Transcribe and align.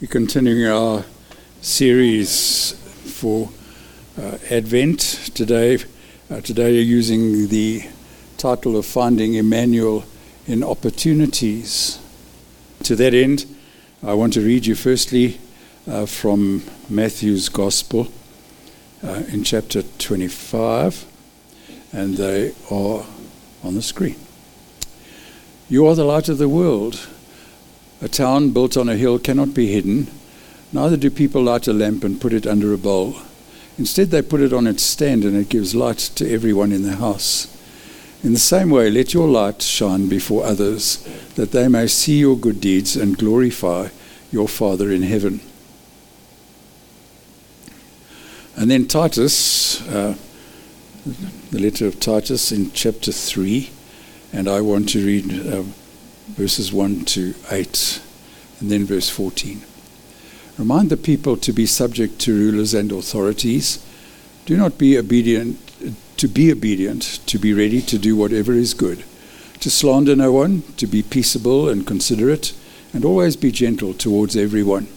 We're 0.00 0.06
continuing 0.06 0.64
our 0.64 1.04
series 1.60 2.70
for 3.18 3.50
uh, 4.16 4.38
Advent 4.48 5.00
today. 5.34 5.78
Uh, 6.30 6.40
today, 6.40 6.74
you're 6.74 6.84
using 6.84 7.48
the 7.48 7.82
title 8.36 8.76
of 8.76 8.86
Finding 8.86 9.34
Immanuel 9.34 10.04
in 10.46 10.62
Opportunities. 10.62 11.98
To 12.84 12.94
that 12.94 13.12
end, 13.12 13.46
I 14.00 14.14
want 14.14 14.34
to 14.34 14.40
read 14.40 14.66
you 14.66 14.76
firstly 14.76 15.40
uh, 15.88 16.06
from 16.06 16.62
Matthew's 16.88 17.48
Gospel 17.48 18.06
uh, 19.02 19.24
in 19.32 19.42
chapter 19.42 19.82
25, 19.82 21.06
and 21.92 22.16
they 22.16 22.52
are 22.70 23.04
on 23.64 23.74
the 23.74 23.82
screen. 23.82 24.14
You 25.68 25.88
are 25.88 25.96
the 25.96 26.04
light 26.04 26.28
of 26.28 26.38
the 26.38 26.48
world. 26.48 27.08
A 28.00 28.08
town 28.08 28.50
built 28.50 28.76
on 28.76 28.88
a 28.88 28.96
hill 28.96 29.18
cannot 29.18 29.54
be 29.54 29.72
hidden, 29.72 30.06
neither 30.72 30.96
do 30.96 31.10
people 31.10 31.42
light 31.42 31.66
a 31.66 31.72
lamp 31.72 32.04
and 32.04 32.20
put 32.20 32.32
it 32.32 32.46
under 32.46 32.72
a 32.72 32.78
bowl. 32.78 33.16
Instead, 33.76 34.10
they 34.10 34.22
put 34.22 34.40
it 34.40 34.52
on 34.52 34.66
its 34.66 34.82
stand 34.82 35.24
and 35.24 35.36
it 35.36 35.48
gives 35.48 35.74
light 35.74 35.98
to 35.98 36.30
everyone 36.30 36.72
in 36.72 36.82
the 36.82 36.96
house. 36.96 37.54
In 38.22 38.32
the 38.32 38.38
same 38.38 38.70
way, 38.70 38.90
let 38.90 39.14
your 39.14 39.28
light 39.28 39.62
shine 39.62 40.08
before 40.08 40.44
others, 40.44 40.96
that 41.34 41.52
they 41.52 41.68
may 41.68 41.86
see 41.86 42.18
your 42.18 42.36
good 42.36 42.60
deeds 42.60 42.96
and 42.96 43.18
glorify 43.18 43.88
your 44.30 44.48
Father 44.48 44.90
in 44.90 45.02
heaven. 45.02 45.40
And 48.56 48.70
then 48.70 48.88
Titus, 48.88 49.86
uh, 49.88 50.16
the 51.52 51.60
letter 51.60 51.86
of 51.86 52.00
Titus 52.00 52.50
in 52.50 52.72
chapter 52.72 53.12
3, 53.12 53.70
and 54.32 54.48
I 54.48 54.60
want 54.60 54.88
to 54.90 55.04
read. 55.04 55.46
Uh, 55.46 55.62
verses 56.36 56.72
1 56.72 57.04
to 57.04 57.34
8, 57.50 58.00
and 58.60 58.70
then 58.70 58.84
verse 58.84 59.08
14. 59.08 59.62
Remind 60.58 60.90
the 60.90 60.96
people 60.96 61.36
to 61.36 61.52
be 61.52 61.66
subject 61.66 62.18
to 62.20 62.34
rulers 62.34 62.74
and 62.74 62.90
authorities. 62.90 63.84
Do 64.46 64.56
not 64.56 64.78
be 64.78 64.98
obedient, 64.98 65.58
to 66.16 66.28
be 66.28 66.50
obedient, 66.50 67.20
to 67.26 67.38
be 67.38 67.52
ready 67.52 67.80
to 67.82 67.98
do 67.98 68.16
whatever 68.16 68.52
is 68.52 68.74
good, 68.74 69.04
to 69.60 69.70
slander 69.70 70.16
no 70.16 70.32
one, 70.32 70.62
to 70.76 70.86
be 70.86 71.02
peaceable 71.02 71.68
and 71.68 71.86
considerate, 71.86 72.54
and 72.92 73.04
always 73.04 73.36
be 73.36 73.52
gentle 73.52 73.94
towards 73.94 74.36
everyone. 74.36 74.88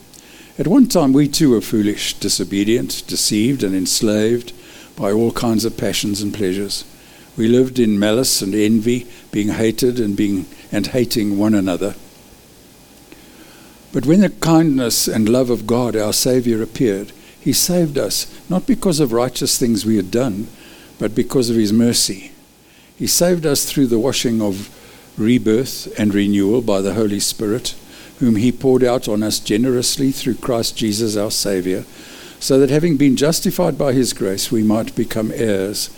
At 0.58 0.68
one 0.68 0.88
time 0.88 1.14
we 1.14 1.28
too 1.28 1.52
were 1.52 1.62
foolish, 1.62 2.16
disobedient, 2.16 3.04
deceived, 3.08 3.64
and 3.64 3.76
enslaved 3.76 4.54
by 4.96 5.12
all 5.12 5.32
kinds 5.32 5.66
of 5.66 5.78
passions 5.78 6.22
and 6.22 6.34
pleasures. 6.34 6.84
We 7.38 7.48
lived 7.48 7.80
in 7.80 8.00
malice 8.00 8.42
and 8.42 8.54
envy, 8.54 9.08
being 9.32 9.50
hated 9.50 10.00
and 10.00 10.16
being 10.16 10.46
and 10.72 10.88
hating 10.88 11.38
one 11.38 11.54
another. 11.54 11.96
But 13.94 14.06
when 14.06 14.22
the 14.22 14.30
kindness 14.30 15.08
and 15.08 15.28
love 15.28 15.50
of 15.50 15.68
God, 15.68 15.96
our 15.96 16.14
Saviour, 16.14 16.62
appeared, 16.62 17.12
He 17.40 17.54
saved 17.54 17.98
us, 17.98 18.28
not 18.50 18.66
because 18.66 19.00
of 19.00 19.12
righteous 19.12 19.58
things 19.58 19.86
we 19.86 19.98
had 19.98 20.12
done, 20.12 20.48
but 20.98 21.14
because 21.14 21.50
of 21.50 21.58
His 21.58 21.74
mercy. 21.74 22.32
He 22.98 23.08
saved 23.08 23.46
us 23.46 23.66
through 23.66 23.88
the 23.88 24.00
washing 24.00 24.42
of 24.42 24.70
rebirth 25.18 25.92
and 26.00 26.14
renewal 26.14 26.62
by 26.62 26.82
the 26.82 26.94
Holy 26.94 27.20
Spirit, 27.20 27.76
whom 28.20 28.38
He 28.38 28.52
poured 28.52 28.84
out 28.84 29.08
on 29.08 29.24
us 29.24 29.40
generously 29.40 30.12
through 30.12 30.36
Christ 30.36 30.78
Jesus 30.78 31.18
our 31.18 31.32
Saviour, 31.32 31.84
so 32.40 32.60
that 32.60 32.70
having 32.70 32.96
been 32.96 33.18
justified 33.18 33.78
by 33.78 33.92
His 33.92 34.14
grace, 34.14 34.52
we 34.52 34.64
might 34.64 34.96
become 34.96 35.32
heirs, 35.34 35.90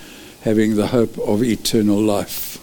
having 0.43 0.75
the 0.75 0.87
hope 0.87 1.17
of 1.19 1.41
eternal 1.41 1.99
life. 1.99 2.59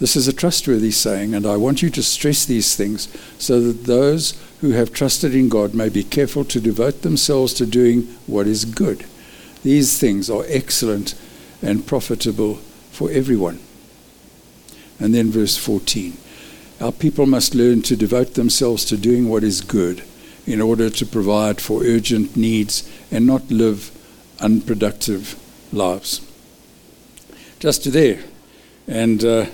This 0.00 0.16
is 0.16 0.28
a 0.28 0.32
trustworthy 0.32 0.90
saying, 0.90 1.34
and 1.34 1.46
I 1.46 1.56
want 1.56 1.82
you 1.82 1.90
to 1.90 2.02
stress 2.02 2.44
these 2.44 2.74
things 2.76 3.08
so 3.38 3.60
that 3.60 3.84
those 3.84 4.40
who 4.60 4.70
have 4.72 4.92
trusted 4.92 5.34
in 5.34 5.48
God 5.48 5.74
may 5.74 5.88
be 5.88 6.02
careful 6.02 6.44
to 6.46 6.60
devote 6.60 7.02
themselves 7.02 7.52
to 7.54 7.66
doing 7.66 8.02
what 8.26 8.46
is 8.46 8.64
good. 8.64 9.06
These 9.62 9.98
things 9.98 10.28
are 10.28 10.44
excellent 10.48 11.14
and 11.62 11.86
profitable 11.86 12.56
for 12.90 13.10
everyone. 13.10 13.60
And 15.00 15.14
then 15.14 15.30
verse 15.30 15.56
14 15.56 16.16
Our 16.80 16.92
people 16.92 17.26
must 17.26 17.54
learn 17.54 17.82
to 17.82 17.96
devote 17.96 18.34
themselves 18.34 18.84
to 18.86 18.96
doing 18.96 19.28
what 19.28 19.44
is 19.44 19.60
good 19.60 20.02
in 20.44 20.60
order 20.60 20.90
to 20.90 21.06
provide 21.06 21.60
for 21.60 21.84
urgent 21.84 22.36
needs 22.36 22.88
and 23.12 23.26
not 23.26 23.48
live 23.50 23.92
unproductive 24.40 25.36
lives. 25.72 26.20
Just 27.58 27.92
there. 27.92 28.20
And. 28.86 29.24
Uh, 29.24 29.46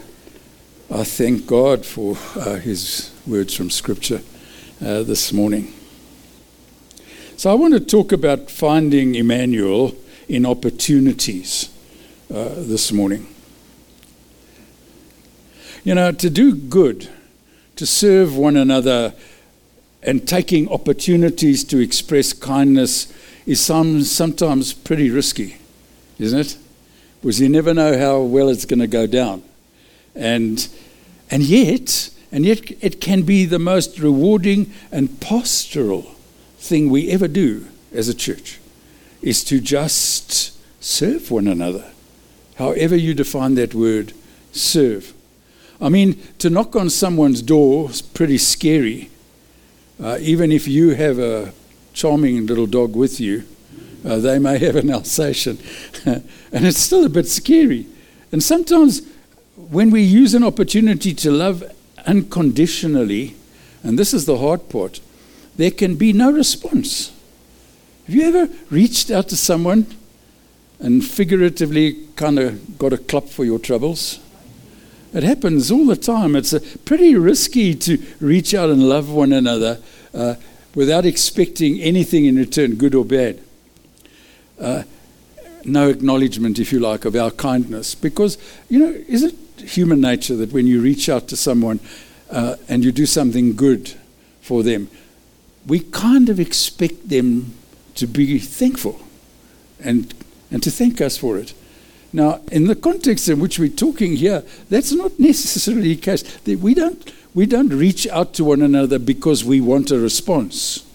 I 0.91 1.03
thank 1.03 1.47
God 1.47 1.87
for 1.87 2.17
uh, 2.37 2.57
his 2.57 3.11
words 3.27 3.55
from 3.55 3.71
Scripture 3.71 4.21
uh, 4.85 5.03
this 5.03 5.33
morning. 5.33 5.73
So, 7.39 7.51
I 7.51 7.55
want 7.55 7.73
to 7.73 7.81
talk 7.81 8.13
about 8.13 8.51
finding 8.51 9.15
Immanuel 9.15 9.97
in 10.29 10.45
opportunities 10.45 11.71
uh, 12.31 12.51
this 12.59 12.93
morning. 12.93 13.27
You 15.85 15.95
know, 15.95 16.13
to 16.13 16.29
do 16.31 16.55
good, 16.55 17.09
to 17.77 17.87
serve 17.87 18.37
one 18.37 18.57
another, 18.57 19.15
and 20.03 20.29
taking 20.29 20.69
opportunities 20.69 21.65
to 21.65 21.79
express 21.79 22.35
kindness 22.35 23.13
is 23.47 23.61
some, 23.61 24.03
sometimes 24.03 24.75
pretty 24.75 25.11
risky, 25.11 25.57
isn't 26.25 26.39
it? 26.39 26.59
Because 27.21 27.41
you 27.41 27.49
never 27.49 27.73
know 27.73 27.99
how 27.99 28.21
well 28.21 28.49
it's 28.49 28.65
going 28.65 28.81
to 28.81 28.87
go 28.87 29.07
down. 29.07 29.43
And, 30.15 30.67
and 31.31 31.43
yet, 31.43 32.11
and 32.33 32.45
yet 32.45 32.71
it 32.83 33.01
can 33.01 33.23
be 33.23 33.45
the 33.45 33.59
most 33.59 33.99
rewarding 33.99 34.73
and 34.91 35.21
pastoral 35.21 36.03
thing 36.59 36.91
we 36.91 37.11
ever 37.11 37.29
do 37.29 37.67
as 37.93 38.09
a 38.09 38.15
church 38.15 38.59
is 39.23 39.45
to 39.45 39.61
just 39.61 40.59
serve 40.83 41.31
one 41.31 41.47
another. 41.47 41.91
However 42.57 42.97
you 42.97 43.15
define 43.15 43.55
that 43.55 43.75
word, 43.75 44.13
serve. 44.53 45.15
I 45.81 45.89
mean, 45.89 46.21
to 46.39 46.51
knock 46.51 46.77
on 46.77 46.91
someone's 46.91 47.43
door 47.43 47.91
is 47.91 48.03
pretty 48.03 48.39
scary. 48.39 49.11
Uh, 50.03 50.19
even 50.21 50.53
if 50.53 50.69
you 50.69 50.91
have 50.95 51.19
a 51.19 51.53
charming 51.93 52.47
little 52.47 52.67
dog 52.67 52.95
with 52.95 53.21
you, 53.21 53.45
uh, 54.05 54.19
they 54.19 54.39
may 54.39 54.59
have 54.59 54.77
an 54.77 54.91
Alsatian. 54.91 55.59
and 56.05 56.23
it's 56.53 56.79
still 56.79 57.05
a 57.05 57.09
bit 57.09 57.27
scary. 57.27 57.87
And 58.33 58.43
sometimes 58.43 59.03
when 59.57 59.91
we 59.91 60.03
use 60.03 60.35
an 60.35 60.45
opportunity 60.45 61.15
to 61.15 61.31
love 61.31 61.65
unconditionally, 62.07 63.37
and 63.83 63.99
this 63.99 64.13
is 64.13 64.27
the 64.27 64.39
hard 64.39 64.69
part, 64.69 65.01
there 65.57 65.71
can 65.71 65.95
be 65.95 66.13
no 66.13 66.31
response. 66.31 67.13
Have 68.07 68.15
you 68.15 68.23
ever 68.25 68.53
reached 68.71 69.11
out 69.11 69.29
to 69.29 69.37
someone 69.37 69.87
and 70.79 71.05
figuratively 71.05 72.07
kind 72.17 72.39
of 72.39 72.77
got 72.79 72.93
a 72.93 72.99
clap 72.99 73.29
for 73.29 73.45
your 73.45 73.59
troubles? 73.59 74.19
It 75.15 75.23
happens 75.23 75.71
all 75.71 75.87
the 75.87 75.97
time. 75.97 76.35
It's 76.35 76.53
pretty 76.79 77.15
risky 77.15 77.75
to 77.77 77.99
reach 78.21 78.53
out 78.53 78.69
and 78.69 78.89
love 78.89 79.11
one 79.11 79.33
another 79.33 79.81
uh, 80.13 80.35
without 80.75 81.07
expecting 81.07 81.81
anything 81.81 82.25
in 82.25 82.37
return, 82.37 82.75
good 82.75 82.95
or 82.95 83.05
bad. 83.05 83.41
Uh, 84.65 84.83
no 85.65 85.91
acknowledgement, 85.91 86.59
if 86.59 86.73
you 86.73 86.81
like, 86.81 87.05
of 87.05 87.15
our 87.15 87.31
kindness. 87.31 87.95
Because, 87.95 88.39
you 88.71 88.79
know, 88.79 88.91
is 89.09 89.23
it 89.23 89.35
human 89.59 90.01
nature 90.01 90.35
that 90.37 90.53
when 90.53 90.67
you 90.67 90.81
reach 90.81 91.09
out 91.09 91.29
to 91.29 91.37
someone 91.37 91.81
uh, 92.31 92.57
and 92.67 92.83
you 92.83 92.91
do 92.91 93.05
something 93.05 93.55
good 93.55 93.93
for 94.41 94.63
them, 94.63 94.89
we 95.67 95.81
kind 95.81 96.31
of 96.31 96.41
expect 96.41 97.11
them 97.11 97.53
to 97.97 98.07
be 98.07 98.39
thankful 98.39 99.01
and, 99.81 100.15
and 100.51 100.63
to 100.63 100.71
thank 100.71 101.01
us 101.01 101.19
for 101.19 101.39
it. 101.39 101.53
Now, 102.13 102.41
in 102.51 102.67
the 102.67 102.77
context 102.77 103.29
in 103.29 103.41
which 103.41 103.59
we're 103.59 103.69
talking 103.69 104.17
here, 104.17 104.45
that's 104.71 104.93
not 104.93 105.13
necessarily 105.19 105.95
the 105.95 106.01
case. 106.01 106.25
We 106.47 106.73
don't, 106.73 107.13
we 107.35 107.45
don't 107.45 107.69
reach 107.71 108.07
out 108.09 108.33
to 108.35 108.45
one 108.45 108.63
another 108.63 108.99
because 108.99 109.45
we 109.45 109.61
want 109.61 109.91
a 109.91 109.99
response. 109.99 110.87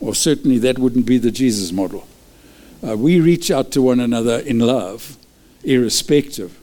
Or 0.00 0.14
certainly 0.14 0.58
that 0.58 0.78
wouldn't 0.78 1.04
be 1.04 1.18
the 1.18 1.30
Jesus 1.30 1.72
model. 1.72 2.06
Uh, 2.86 2.96
we 2.96 3.20
reach 3.20 3.50
out 3.50 3.70
to 3.72 3.82
one 3.82 4.00
another 4.00 4.38
in 4.38 4.58
love, 4.58 5.16
irrespective. 5.62 6.58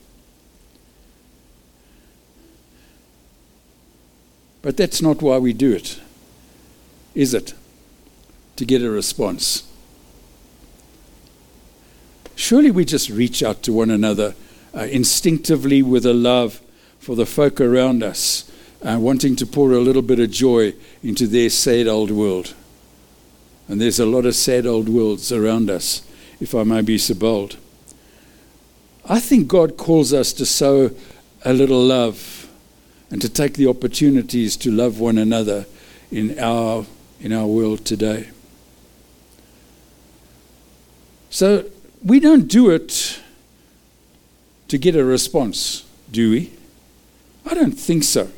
But 4.62 4.76
that's 4.76 5.00
not 5.00 5.22
why 5.22 5.38
we 5.38 5.52
do 5.52 5.72
it, 5.72 6.00
is 7.14 7.34
it? 7.34 7.54
To 8.56 8.64
get 8.64 8.82
a 8.82 8.90
response. 8.90 9.62
Surely 12.34 12.70
we 12.70 12.84
just 12.84 13.10
reach 13.10 13.42
out 13.42 13.62
to 13.64 13.72
one 13.72 13.90
another 13.90 14.34
uh, 14.74 14.80
instinctively 14.80 15.82
with 15.82 16.04
a 16.04 16.14
love 16.14 16.60
for 16.98 17.16
the 17.16 17.26
folk 17.26 17.60
around 17.60 18.02
us, 18.02 18.50
uh, 18.82 18.98
wanting 19.00 19.36
to 19.36 19.46
pour 19.46 19.72
a 19.72 19.80
little 19.80 20.02
bit 20.02 20.20
of 20.20 20.30
joy 20.30 20.74
into 21.02 21.26
their 21.26 21.50
sad 21.50 21.86
old 21.86 22.10
world. 22.10 22.54
And 23.68 23.80
there's 23.80 24.00
a 24.00 24.06
lot 24.06 24.24
of 24.24 24.34
sad 24.34 24.66
old 24.66 24.88
worlds 24.88 25.32
around 25.32 25.70
us, 25.70 26.02
if 26.40 26.54
I 26.54 26.62
may 26.62 26.82
be 26.82 26.98
so 26.98 27.14
bold. 27.14 27.56
I 29.04 29.20
think 29.20 29.48
God 29.48 29.76
calls 29.76 30.12
us 30.12 30.32
to 30.34 30.46
sow 30.46 30.90
a 31.44 31.52
little 31.52 31.82
love 31.82 32.48
and 33.10 33.22
to 33.22 33.28
take 33.28 33.54
the 33.54 33.66
opportunities 33.66 34.56
to 34.58 34.70
love 34.70 35.00
one 35.00 35.18
another 35.18 35.66
in 36.10 36.38
our, 36.38 36.84
in 37.20 37.32
our 37.32 37.46
world 37.46 37.84
today. 37.84 38.28
So 41.30 41.64
we 42.04 42.20
don't 42.20 42.48
do 42.48 42.70
it 42.70 43.20
to 44.68 44.78
get 44.78 44.94
a 44.94 45.04
response, 45.04 45.86
do 46.10 46.30
we? 46.30 46.52
I 47.46 47.54
don't 47.54 47.72
think 47.72 48.04
so. 48.04 48.30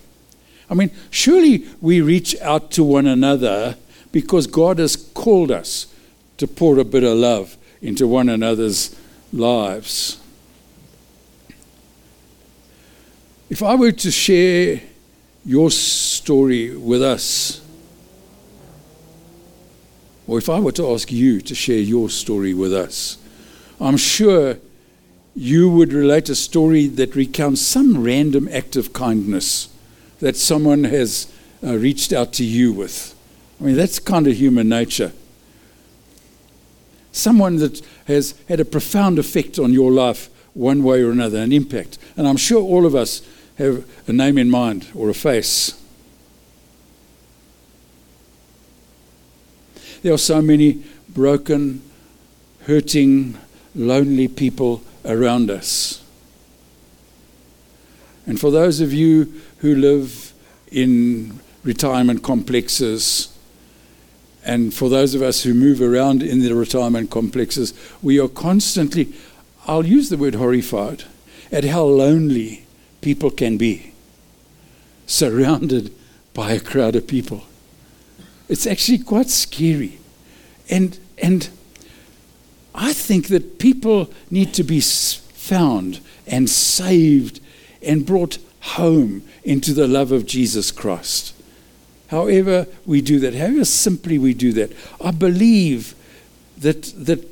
I 0.68 0.74
mean, 0.74 0.90
surely 1.10 1.66
we 1.80 2.00
reach 2.00 2.36
out 2.40 2.70
to 2.72 2.84
one 2.84 3.06
another 3.06 3.76
because 4.12 4.46
God 4.46 4.78
has 4.78 4.94
called 4.94 5.50
us 5.50 5.92
to 6.38 6.46
pour 6.46 6.78
a 6.78 6.84
bit 6.84 7.02
of 7.02 7.16
love 7.18 7.56
into 7.82 8.06
one 8.06 8.28
another's 8.28 8.94
lives. 9.32 10.20
If 13.48 13.62
I 13.62 13.74
were 13.74 13.92
to 13.92 14.10
share 14.10 14.80
your 15.44 15.70
story 15.70 16.76
with 16.76 17.02
us, 17.02 17.60
or 20.26 20.38
if 20.38 20.48
I 20.48 20.60
were 20.60 20.72
to 20.72 20.92
ask 20.92 21.10
you 21.10 21.40
to 21.40 21.54
share 21.54 21.80
your 21.80 22.08
story 22.08 22.54
with 22.54 22.72
us, 22.72 23.18
I'm 23.80 23.96
sure 23.96 24.58
you 25.34 25.70
would 25.70 25.92
relate 25.92 26.28
a 26.28 26.34
story 26.34 26.86
that 26.86 27.16
recounts 27.16 27.62
some 27.62 28.02
random 28.02 28.48
act 28.52 28.76
of 28.76 28.92
kindness 28.92 29.68
that 30.20 30.36
someone 30.36 30.84
has 30.84 31.32
uh, 31.64 31.76
reached 31.76 32.12
out 32.12 32.32
to 32.34 32.44
you 32.44 32.72
with. 32.72 33.14
I 33.60 33.64
mean, 33.64 33.76
that's 33.76 33.98
kind 33.98 34.26
of 34.26 34.36
human 34.36 34.68
nature. 34.68 35.12
Someone 37.12 37.56
that 37.56 37.82
has 38.06 38.34
had 38.48 38.60
a 38.60 38.64
profound 38.64 39.18
effect 39.18 39.58
on 39.58 39.72
your 39.72 39.90
life 39.90 40.30
one 40.54 40.82
way 40.82 41.02
or 41.02 41.10
another, 41.10 41.38
an 41.38 41.52
impact. 41.52 41.98
And 42.16 42.26
I'm 42.26 42.36
sure 42.36 42.62
all 42.62 42.86
of 42.86 42.94
us 42.94 43.22
have 43.58 43.84
a 44.06 44.12
name 44.12 44.38
in 44.38 44.50
mind 44.50 44.86
or 44.94 45.08
a 45.08 45.14
face. 45.14 45.74
There 50.02 50.14
are 50.14 50.18
so 50.18 50.40
many 50.40 50.82
broken, 51.08 51.82
hurting, 52.62 53.36
lonely 53.74 54.28
people 54.28 54.82
around 55.04 55.50
us. 55.50 56.02
And 58.26 58.40
for 58.40 58.50
those 58.50 58.80
of 58.80 58.92
you 58.92 59.32
who 59.58 59.74
live 59.74 60.32
in 60.70 61.40
retirement 61.64 62.22
complexes, 62.22 63.29
and 64.44 64.72
for 64.72 64.88
those 64.88 65.14
of 65.14 65.22
us 65.22 65.42
who 65.42 65.54
move 65.54 65.80
around 65.82 66.22
in 66.22 66.40
the 66.40 66.54
retirement 66.54 67.10
complexes, 67.10 67.74
we 68.02 68.18
are 68.18 68.28
constantly, 68.28 69.12
I'll 69.66 69.86
use 69.86 70.08
the 70.08 70.16
word 70.16 70.34
horrified, 70.34 71.04
at 71.52 71.64
how 71.64 71.82
lonely 71.82 72.64
people 73.00 73.30
can 73.30 73.56
be, 73.56 73.92
surrounded 75.06 75.92
by 76.32 76.52
a 76.52 76.60
crowd 76.60 76.96
of 76.96 77.06
people. 77.06 77.44
It's 78.48 78.66
actually 78.66 78.98
quite 78.98 79.28
scary. 79.28 79.98
And, 80.68 80.98
and 81.18 81.48
I 82.74 82.92
think 82.92 83.28
that 83.28 83.58
people 83.58 84.10
need 84.30 84.54
to 84.54 84.64
be 84.64 84.80
found 84.80 86.00
and 86.26 86.48
saved 86.48 87.40
and 87.82 88.06
brought 88.06 88.38
home 88.60 89.22
into 89.42 89.72
the 89.72 89.88
love 89.88 90.12
of 90.12 90.26
Jesus 90.26 90.70
Christ. 90.70 91.34
However, 92.10 92.66
we 92.86 93.02
do 93.02 93.20
that, 93.20 93.36
however 93.36 93.64
simply 93.64 94.18
we 94.18 94.34
do 94.34 94.52
that, 94.54 94.72
I 95.00 95.12
believe 95.12 95.94
that, 96.58 96.82
that 97.06 97.24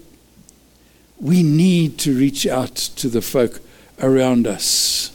we 1.20 1.42
need 1.42 1.98
to 1.98 2.16
reach 2.16 2.46
out 2.46 2.76
to 2.76 3.08
the 3.08 3.20
folk 3.20 3.60
around 4.00 4.46
us. 4.46 5.10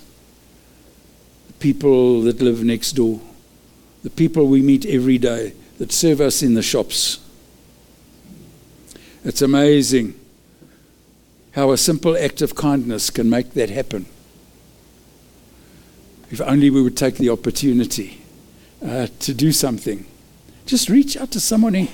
The 1.48 1.54
people 1.54 2.24
that 2.24 2.42
live 2.42 2.62
next 2.62 2.92
door, 2.92 3.22
the 4.04 4.10
people 4.10 4.48
we 4.48 4.62
meet 4.62 4.86
every 4.86 5.18
day, 5.18 5.54
that 5.78 5.94
serve 5.94 6.20
us 6.20 6.44
in 6.44 6.56
the 6.56 6.62
shops. 6.62 7.20
It's 9.24 9.42
amazing 9.42 10.20
how 11.54 11.72
a 11.72 11.78
simple 11.78 12.18
act 12.18 12.42
of 12.42 12.54
kindness 12.54 13.10
can 13.10 13.30
make 13.30 13.54
that 13.54 13.70
happen. 13.70 14.08
If 16.32 16.42
only 16.42 16.70
we 16.70 16.82
would 16.82 16.98
take 16.98 17.16
the 17.16 17.30
opportunity 17.30 18.23
uh, 18.84 19.08
to 19.20 19.34
do 19.34 19.52
something. 19.52 20.06
Just 20.66 20.90
reach 20.90 21.18
out 21.18 21.32
to 21.32 21.40
someone 21.40 21.76
in, 21.76 21.90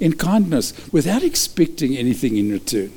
in 0.00 0.14
kindness 0.14 0.72
without 0.92 1.22
expecting 1.22 1.96
anything 1.96 2.36
in 2.36 2.50
return. 2.50 2.92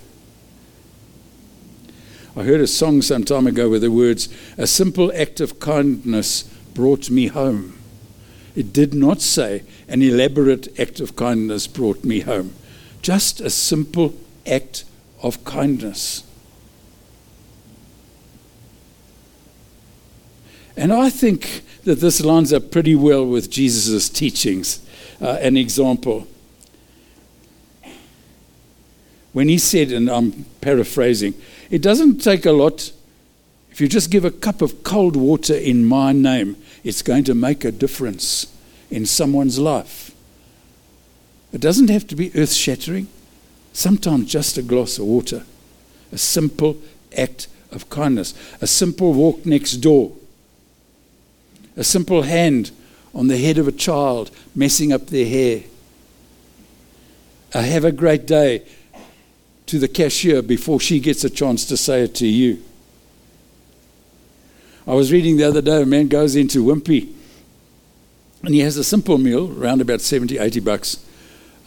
I 2.36 2.44
heard 2.44 2.62
a 2.62 2.68
song 2.68 3.02
some 3.02 3.24
time 3.24 3.48
ago 3.48 3.70
with 3.70 3.82
the 3.82 3.92
words, 3.92 4.30
A 4.58 4.68
simple 4.68 5.12
act 5.16 5.40
of 5.40 5.60
kindness 5.60 6.44
brought 6.74 7.10
me 7.10 7.28
home. 7.28 7.78
It 8.56 8.72
did 8.74 8.94
not 8.94 9.22
say, 9.22 9.64
An 9.88 10.02
elaborate 10.02 10.80
act 10.80 11.00
of 11.00 11.16
kindness 11.16 11.68
brought 11.68 12.04
me 12.04 12.22
home 12.22 12.54
just 13.08 13.40
a 13.40 13.50
simple 13.50 14.14
act 14.46 14.84
of 15.24 15.42
kindness. 15.46 16.24
And 20.78 20.94
I 20.94 21.10
think 21.10 21.64
that 21.84 22.00
this 22.00 22.22
lines 22.22 22.54
up 22.54 22.72
pretty 22.72 22.96
well 22.96 23.26
with 23.26 23.50
Jesus' 23.50 24.08
teachings. 24.08 24.80
Uh, 25.20 25.40
an 25.42 25.58
example. 25.58 26.28
When 29.34 29.50
he 29.50 29.58
said, 29.58 29.92
and 29.92 30.10
I'm 30.10 30.46
paraphrasing, 30.62 31.34
it 31.72 31.82
doesn't 31.82 32.20
take 32.20 32.46
a 32.46 32.52
lot. 32.52 32.92
If 33.72 33.82
you 33.82 33.88
just 33.88 34.12
give 34.12 34.24
a 34.24 34.32
cup 34.32 34.62
of 34.62 34.84
cold 34.84 35.16
water 35.16 35.56
in 35.56 35.86
my 35.86 36.12
name, 36.12 36.56
it's 36.84 37.02
going 37.02 37.24
to 37.26 37.34
make 37.34 37.66
a 37.66 37.72
difference 37.72 38.46
in 38.92 39.08
someone's 39.08 39.58
life. 39.58 40.12
It 41.52 41.62
doesn't 41.62 41.90
have 41.90 42.06
to 42.08 42.16
be 42.16 42.32
earth 42.36 42.54
shattering, 42.54 43.08
sometimes 43.74 44.32
just 44.32 44.58
a 44.60 44.62
glass 44.62 45.00
of 45.00 45.06
water, 45.06 45.44
a 46.12 46.18
simple 46.20 46.78
act 47.18 47.48
of 47.72 47.90
kindness, 47.90 48.36
a 48.62 48.68
simple 48.68 49.14
walk 49.14 49.46
next 49.48 49.78
door, 49.78 50.12
a 51.78 51.84
simple 51.84 52.24
hand 52.24 52.72
on 53.14 53.28
the 53.28 53.38
head 53.38 53.58
of 53.58 53.68
a 53.68 53.72
child 53.72 54.32
messing 54.54 54.92
up 54.92 55.08
their 55.08 55.28
hair. 55.28 55.64
A 57.54 57.62
have 57.62 57.86
a 57.86 57.92
great 57.92 58.26
day 58.26 58.64
to 59.68 59.80
the 59.80 59.88
cashier 59.88 60.42
before 60.42 60.80
she 60.80 61.00
gets 61.00 61.24
a 61.24 61.30
chance 61.30 61.66
to 61.66 61.78
say 61.78 62.02
it 62.02 62.16
to 62.16 62.28
you. 62.28 62.62
I 64.88 64.94
was 64.94 65.12
reading 65.12 65.38
the 65.38 65.44
other 65.44 65.62
day, 65.62 65.82
a 65.82 65.86
man 65.86 66.08
goes 66.08 66.36
into 66.36 66.64
Wimpy 66.64 67.14
and 68.44 68.54
he 68.54 68.62
has 68.62 68.78
a 68.78 68.84
simple 68.84 69.18
meal, 69.18 69.52
around 69.62 69.82
about 69.82 70.02
70, 70.02 70.38
80 70.38 70.60
bucks 70.62 71.06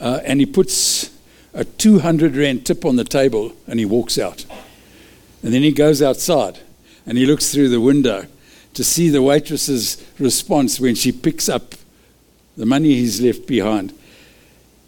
uh, 0.00 0.20
and 0.24 0.40
he 0.40 0.46
puts 0.46 1.10
a 1.52 1.64
200 1.64 2.36
rand 2.36 2.66
tip 2.66 2.84
on 2.84 2.96
the 2.96 3.04
table 3.04 3.52
and 3.66 3.78
he 3.78 3.84
walks 3.84 4.18
out. 4.18 4.44
And 5.42 5.52
then 5.52 5.62
he 5.62 5.72
goes 5.72 6.02
outside 6.02 6.60
and 7.06 7.16
he 7.16 7.26
looks 7.26 7.52
through 7.52 7.68
the 7.68 7.80
window 7.80 8.26
to 8.74 8.84
see 8.84 9.08
the 9.08 9.22
waitress's 9.22 10.04
response 10.18 10.78
when 10.80 10.94
she 10.94 11.12
picks 11.12 11.48
up 11.48 11.74
the 12.56 12.66
money 12.66 12.94
he's 12.94 13.20
left 13.20 13.46
behind. 13.46 13.92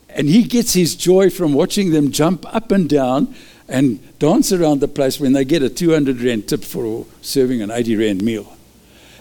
And 0.09 0.29
he 0.29 0.45
gets 0.45 0.75
his 0.75 0.95
joy 0.95 1.31
from 1.31 1.53
watching 1.55 1.91
them 1.91 2.13
jump 2.13 2.45
up 2.55 2.71
and 2.71 2.89
down 2.89 3.35
and 3.69 4.19
dance 4.19 4.53
around 4.53 4.81
the 4.81 4.89
place 4.89 5.19
when 5.19 5.33
they 5.33 5.45
get 5.45 5.63
a 5.63 5.69
200 5.71 6.21
rand 6.21 6.49
tip 6.49 6.65
for 6.65 7.07
serving 7.23 7.63
an 7.63 7.71
80 7.71 7.97
rand 7.97 8.23
meal. 8.23 8.57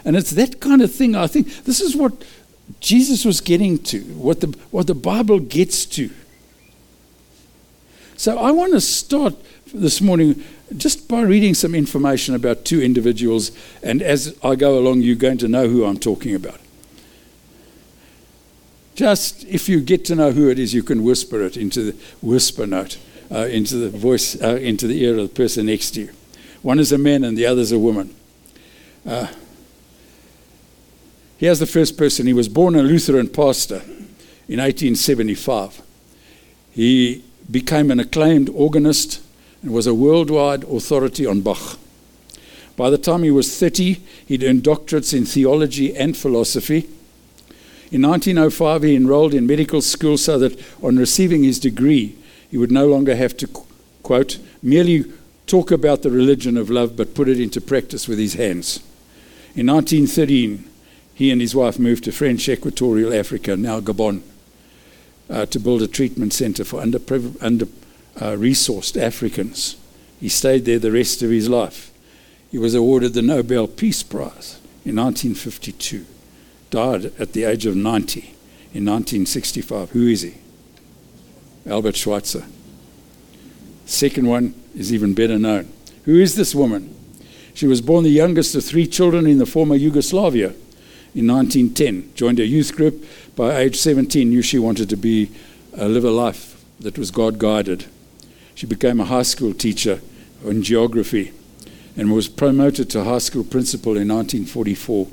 And 0.03 0.15
it's 0.15 0.31
that 0.31 0.59
kind 0.59 0.81
of 0.81 0.91
thing. 0.91 1.15
I 1.15 1.27
think 1.27 1.63
this 1.63 1.79
is 1.79 1.95
what 1.95 2.13
Jesus 2.79 3.23
was 3.23 3.39
getting 3.39 3.79
to, 3.83 4.01
what 4.15 4.41
the, 4.41 4.47
what 4.71 4.87
the 4.87 4.95
Bible 4.95 5.39
gets 5.39 5.85
to. 5.87 6.09
So 8.21 8.37
I 8.37 8.51
want 8.51 8.73
to 8.73 8.81
start 8.81 9.33
this 9.73 9.99
morning 9.99 10.43
just 10.77 11.07
by 11.07 11.21
reading 11.21 11.55
some 11.55 11.73
information 11.73 12.35
about 12.35 12.65
two 12.65 12.79
individuals, 12.79 13.49
and 13.81 13.99
as 14.03 14.37
I 14.43 14.53
go 14.53 14.77
along, 14.77 15.01
you're 15.01 15.15
going 15.15 15.39
to 15.39 15.47
know 15.47 15.67
who 15.67 15.83
I'm 15.85 15.97
talking 15.97 16.35
about. 16.35 16.59
Just 18.93 19.43
if 19.45 19.67
you 19.67 19.81
get 19.81 20.05
to 20.05 20.15
know 20.15 20.33
who 20.33 20.51
it 20.51 20.59
is, 20.59 20.71
you 20.71 20.83
can 20.83 21.03
whisper 21.03 21.41
it 21.41 21.57
into 21.57 21.81
the 21.81 21.97
whisper 22.21 22.67
note, 22.67 22.99
uh, 23.31 23.47
into 23.47 23.77
the 23.77 23.89
voice, 23.89 24.39
uh, 24.39 24.55
into 24.57 24.85
the 24.85 25.03
ear 25.03 25.17
of 25.17 25.27
the 25.27 25.33
person 25.33 25.65
next 25.65 25.89
to 25.95 26.01
you. 26.01 26.13
One 26.61 26.77
is 26.77 26.91
a 26.91 26.99
man 26.99 27.23
and 27.23 27.35
the 27.35 27.47
other 27.47 27.61
is 27.61 27.71
a 27.71 27.79
woman. 27.79 28.13
Uh, 29.03 29.29
Here's 31.39 31.57
the 31.57 31.65
first 31.65 31.97
person. 31.97 32.27
He 32.27 32.33
was 32.33 32.47
born 32.47 32.75
a 32.75 32.83
Lutheran 32.83 33.29
pastor 33.29 33.81
in 34.47 34.59
1875. 34.59 35.81
He 36.69 37.23
became 37.49 37.91
an 37.91 37.99
acclaimed 37.99 38.49
organist 38.49 39.21
and 39.61 39.71
was 39.71 39.87
a 39.87 39.93
worldwide 39.93 40.63
authority 40.63 41.25
on 41.25 41.41
Bach. 41.41 41.77
By 42.75 42.89
the 42.89 42.97
time 42.97 43.23
he 43.23 43.31
was 43.31 43.57
30, 43.57 44.01
he'd 44.27 44.43
earned 44.43 44.63
doctorates 44.63 45.13
in 45.13 45.25
theology 45.25 45.95
and 45.95 46.15
philosophy. 46.17 46.89
In 47.91 48.01
1905, 48.01 48.83
he 48.83 48.95
enrolled 48.95 49.33
in 49.33 49.45
medical 49.45 49.81
school 49.81 50.17
so 50.17 50.39
that 50.39 50.59
on 50.81 50.97
receiving 50.97 51.43
his 51.43 51.59
degree, 51.59 52.15
he 52.49 52.57
would 52.57 52.71
no 52.71 52.87
longer 52.87 53.15
have 53.15 53.35
to, 53.37 53.47
quote, 54.01 54.39
merely 54.63 55.05
talk 55.45 55.71
about 55.71 56.01
the 56.01 56.11
religion 56.11 56.57
of 56.57 56.69
love, 56.69 56.95
but 56.95 57.13
put 57.13 57.27
it 57.27 57.39
into 57.39 57.59
practice 57.59 58.07
with 58.07 58.17
his 58.17 58.35
hands. 58.35 58.79
In 59.55 59.67
1913, 59.67 60.65
He 61.13 61.29
and 61.29 61.39
his 61.39 61.53
wife 61.53 61.77
moved 61.77 62.05
to 62.05 62.11
French 62.11 62.49
Equatorial 62.49 63.13
Africa, 63.13 63.55
now 63.55 63.79
Gabon, 63.79 64.21
uh, 65.31 65.45
to 65.47 65.59
build 65.59 65.81
a 65.81 65.87
treatment 65.87 66.33
center 66.33 66.63
for 66.63 66.81
under, 66.81 66.97
uh, 66.97 68.35
resourced 68.35 69.01
Africans. 69.01 69.77
He 70.19 70.29
stayed 70.29 70.65
there 70.65 70.79
the 70.79 70.91
rest 70.91 71.23
of 71.23 71.31
his 71.31 71.49
life. 71.49 71.91
He 72.51 72.57
was 72.57 72.75
awarded 72.75 73.13
the 73.13 73.21
Nobel 73.21 73.67
Peace 73.67 74.03
Prize 74.03 74.59
in 74.85 74.97
1952, 74.97 76.05
died 76.69 77.05
at 77.17 77.33
the 77.33 77.45
age 77.45 77.65
of 77.65 77.75
90 77.75 78.19
in 78.73 78.85
1965. 78.85 79.91
Who 79.91 80.07
is 80.07 80.21
he? 80.21 80.35
Albert 81.65 81.95
Schweitzer. 81.95 82.45
Second 83.85 84.27
one 84.27 84.53
is 84.75 84.93
even 84.93 85.13
better 85.13 85.39
known. 85.39 85.71
Who 86.05 86.19
is 86.19 86.35
this 86.35 86.53
woman? 86.53 86.95
She 87.53 87.67
was 87.67 87.81
born 87.81 88.03
the 88.03 88.09
youngest 88.09 88.55
of 88.55 88.65
three 88.65 88.87
children 88.87 89.27
in 89.27 89.37
the 89.37 89.45
former 89.45 89.75
Yugoslavia 89.75 90.53
in 91.13 91.27
1910. 91.27 92.13
Joined 92.15 92.39
a 92.39 92.45
youth 92.45 92.75
group. 92.75 93.05
By 93.35 93.57
age 93.57 93.77
17, 93.77 94.29
knew 94.29 94.41
she 94.41 94.59
wanted 94.59 94.89
to 94.89 94.97
be 94.97 95.31
uh, 95.77 95.85
live 95.85 96.05
a 96.05 96.11
life 96.11 96.63
that 96.79 96.97
was 96.97 97.11
God 97.11 97.39
guided. 97.39 97.85
She 98.55 98.65
became 98.65 98.99
a 98.99 99.05
high 99.05 99.23
school 99.23 99.53
teacher 99.53 100.01
in 100.43 100.63
geography 100.63 101.31
and 101.95 102.11
was 102.11 102.29
promoted 102.29 102.89
to 102.89 103.03
high 103.03 103.19
school 103.19 103.43
principal 103.43 103.91
in 103.91 104.07
1944. 104.07 105.07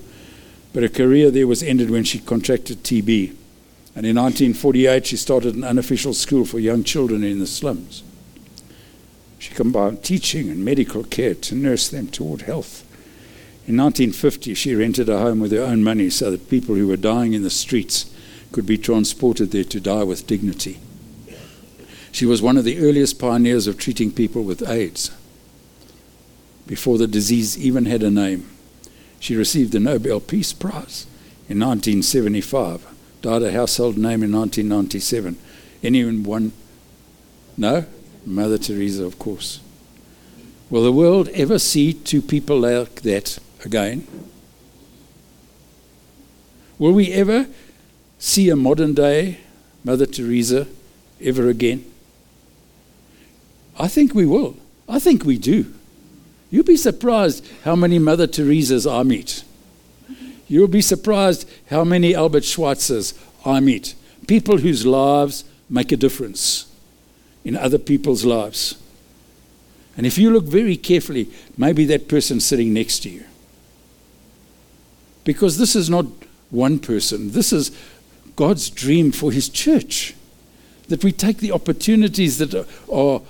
But 0.72 0.82
her 0.82 0.88
career 0.88 1.30
there 1.30 1.46
was 1.46 1.62
ended 1.62 1.90
when 1.90 2.04
she 2.04 2.18
contracted 2.18 2.82
TB. 2.82 3.34
And 3.96 4.06
in 4.06 4.16
1948, 4.16 5.06
she 5.06 5.16
started 5.16 5.54
an 5.56 5.64
unofficial 5.64 6.14
school 6.14 6.44
for 6.44 6.58
young 6.58 6.84
children 6.84 7.24
in 7.24 7.40
the 7.40 7.46
slums. 7.46 8.04
She 9.38 9.54
combined 9.54 10.04
teaching 10.04 10.50
and 10.50 10.64
medical 10.64 11.04
care 11.04 11.34
to 11.34 11.54
nurse 11.54 11.88
them 11.88 12.08
toward 12.08 12.42
health. 12.42 12.84
In 13.68 13.76
1950, 13.76 14.54
she 14.54 14.74
rented 14.74 15.10
a 15.10 15.18
home 15.18 15.40
with 15.40 15.52
her 15.52 15.60
own 15.60 15.84
money 15.84 16.08
so 16.08 16.30
that 16.30 16.48
people 16.48 16.74
who 16.74 16.88
were 16.88 16.96
dying 16.96 17.34
in 17.34 17.42
the 17.42 17.50
streets 17.50 18.10
could 18.50 18.64
be 18.64 18.78
transported 18.78 19.50
there 19.50 19.62
to 19.64 19.78
die 19.78 20.04
with 20.04 20.26
dignity. 20.26 20.78
She 22.10 22.24
was 22.24 22.40
one 22.40 22.56
of 22.56 22.64
the 22.64 22.78
earliest 22.78 23.18
pioneers 23.18 23.66
of 23.66 23.76
treating 23.76 24.10
people 24.10 24.42
with 24.42 24.66
AIDS 24.66 25.10
before 26.66 26.96
the 26.96 27.06
disease 27.06 27.58
even 27.58 27.84
had 27.84 28.02
a 28.02 28.10
name. 28.10 28.48
She 29.20 29.36
received 29.36 29.72
the 29.72 29.80
Nobel 29.80 30.20
Peace 30.20 30.54
Prize 30.54 31.06
in 31.46 31.60
1975, 31.60 32.86
died 33.20 33.42
a 33.42 33.52
household 33.52 33.98
name 33.98 34.22
in 34.22 34.32
1997. 34.32 35.36
Anyone? 35.82 36.52
No? 37.58 37.84
Mother 38.24 38.56
Teresa, 38.56 39.04
of 39.04 39.18
course. 39.18 39.60
Will 40.70 40.84
the 40.84 40.90
world 40.90 41.28
ever 41.34 41.58
see 41.58 41.92
two 41.92 42.22
people 42.22 42.60
like 42.60 43.02
that 43.02 43.38
again? 43.64 44.06
Will 46.78 46.92
we 46.92 47.12
ever 47.12 47.46
see 48.18 48.48
a 48.50 48.56
modern 48.56 48.94
day 48.94 49.38
Mother 49.84 50.06
Teresa 50.06 50.66
ever 51.20 51.48
again? 51.48 51.84
I 53.78 53.88
think 53.88 54.14
we 54.14 54.26
will. 54.26 54.56
I 54.88 54.98
think 54.98 55.24
we 55.24 55.38
do. 55.38 55.72
You'll 56.50 56.64
be 56.64 56.76
surprised 56.76 57.46
how 57.64 57.76
many 57.76 57.98
Mother 57.98 58.26
Teresas 58.26 58.90
I 58.90 59.02
meet. 59.02 59.44
You'll 60.48 60.68
be 60.68 60.80
surprised 60.80 61.48
how 61.68 61.84
many 61.84 62.14
Albert 62.14 62.44
Schweitzers 62.44 63.18
I 63.44 63.60
meet. 63.60 63.94
People 64.26 64.58
whose 64.58 64.86
lives 64.86 65.44
make 65.68 65.92
a 65.92 65.96
difference 65.96 66.66
in 67.44 67.56
other 67.56 67.78
people's 67.78 68.24
lives. 68.24 68.76
And 69.96 70.06
if 70.06 70.16
you 70.16 70.30
look 70.30 70.44
very 70.44 70.76
carefully, 70.76 71.28
maybe 71.56 71.84
that 71.86 72.08
person 72.08 72.40
sitting 72.40 72.72
next 72.72 73.00
to 73.00 73.10
you. 73.10 73.24
Because 75.28 75.58
this 75.58 75.76
is 75.76 75.90
not 75.90 76.06
one 76.48 76.78
person, 76.78 77.32
this 77.32 77.52
is 77.52 77.70
God's 78.34 78.70
dream 78.70 79.12
for 79.12 79.30
His 79.30 79.50
church. 79.50 80.14
That 80.88 81.04
we 81.04 81.12
take 81.12 81.36
the 81.36 81.52
opportunities 81.52 82.38
that 82.38 82.54
are 82.90 83.20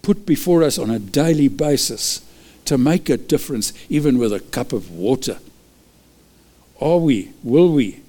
put 0.00 0.24
before 0.24 0.62
us 0.62 0.78
on 0.78 0.88
a 0.88 0.98
daily 0.98 1.48
basis 1.48 2.22
to 2.64 2.78
make 2.78 3.10
a 3.10 3.18
difference, 3.18 3.74
even 3.90 4.16
with 4.16 4.32
a 4.32 4.40
cup 4.40 4.72
of 4.72 4.92
water. 4.92 5.40
Are 6.80 6.96
we? 6.96 7.32
Will 7.42 7.70
we? 7.70 8.00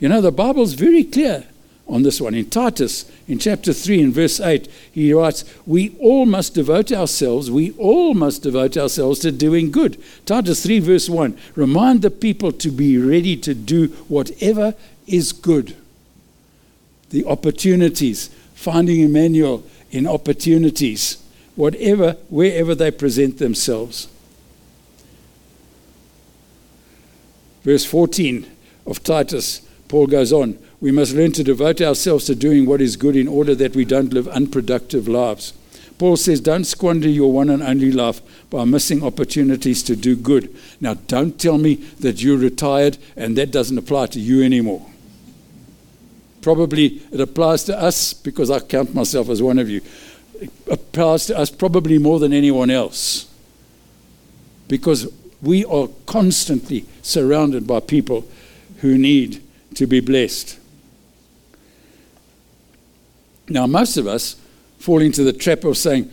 You 0.00 0.08
know, 0.08 0.20
the 0.20 0.32
Bible's 0.32 0.72
very 0.72 1.04
clear 1.04 1.46
on 1.88 2.02
this 2.02 2.20
one. 2.20 2.34
In 2.34 2.50
Titus, 2.50 3.10
in 3.28 3.38
chapter 3.38 3.72
3, 3.72 4.02
in 4.02 4.12
verse 4.12 4.40
8, 4.40 4.68
he 4.92 5.12
writes, 5.12 5.44
We 5.66 5.96
all 6.00 6.26
must 6.26 6.54
devote 6.54 6.90
ourselves, 6.92 7.50
we 7.50 7.72
all 7.72 8.14
must 8.14 8.42
devote 8.42 8.76
ourselves 8.76 9.20
to 9.20 9.32
doing 9.32 9.70
good. 9.70 10.02
Titus 10.24 10.62
3, 10.64 10.80
verse 10.80 11.08
1, 11.08 11.38
remind 11.54 12.02
the 12.02 12.10
people 12.10 12.52
to 12.52 12.70
be 12.70 12.98
ready 12.98 13.36
to 13.38 13.54
do 13.54 13.88
whatever 14.08 14.74
is 15.06 15.32
good. 15.32 15.76
The 17.10 17.24
opportunities, 17.24 18.30
finding 18.54 19.00
Immanuel 19.00 19.64
in 19.92 20.06
opportunities, 20.06 21.22
whatever, 21.54 22.12
wherever 22.28 22.74
they 22.74 22.90
present 22.90 23.38
themselves. 23.38 24.08
Verse 27.62 27.84
14 27.84 28.46
of 28.86 29.02
Titus, 29.02 29.60
Paul 29.88 30.06
goes 30.06 30.32
on, 30.32 30.58
we 30.86 30.92
must 30.92 31.14
learn 31.14 31.32
to 31.32 31.42
devote 31.42 31.80
ourselves 31.80 32.26
to 32.26 32.36
doing 32.36 32.64
what 32.64 32.80
is 32.80 32.96
good 32.96 33.16
in 33.16 33.26
order 33.26 33.56
that 33.56 33.74
we 33.74 33.84
don't 33.84 34.12
live 34.12 34.28
unproductive 34.28 35.08
lives. 35.08 35.52
Paul 35.98 36.16
says, 36.16 36.40
Don't 36.40 36.62
squander 36.62 37.08
your 37.08 37.32
one 37.32 37.50
and 37.50 37.60
only 37.60 37.90
life 37.90 38.20
by 38.50 38.64
missing 38.64 39.02
opportunities 39.02 39.82
to 39.82 39.96
do 39.96 40.14
good. 40.14 40.54
Now, 40.80 40.94
don't 40.94 41.40
tell 41.40 41.58
me 41.58 41.74
that 41.98 42.22
you're 42.22 42.38
retired 42.38 42.98
and 43.16 43.36
that 43.36 43.50
doesn't 43.50 43.76
apply 43.76 44.06
to 44.06 44.20
you 44.20 44.44
anymore. 44.44 44.86
Probably 46.40 47.02
it 47.10 47.20
applies 47.20 47.64
to 47.64 47.76
us 47.76 48.14
because 48.14 48.48
I 48.48 48.60
count 48.60 48.94
myself 48.94 49.28
as 49.28 49.42
one 49.42 49.58
of 49.58 49.68
you. 49.68 49.80
It 50.40 50.52
applies 50.70 51.26
to 51.26 51.36
us 51.36 51.50
probably 51.50 51.98
more 51.98 52.20
than 52.20 52.32
anyone 52.32 52.70
else 52.70 53.28
because 54.68 55.12
we 55.42 55.64
are 55.64 55.88
constantly 56.06 56.84
surrounded 57.02 57.66
by 57.66 57.80
people 57.80 58.24
who 58.82 58.96
need 58.96 59.42
to 59.74 59.88
be 59.88 59.98
blessed. 59.98 60.60
Now, 63.48 63.66
most 63.66 63.96
of 63.96 64.06
us 64.06 64.36
fall 64.78 65.00
into 65.00 65.24
the 65.24 65.32
trap 65.32 65.64
of 65.64 65.76
saying, 65.76 66.10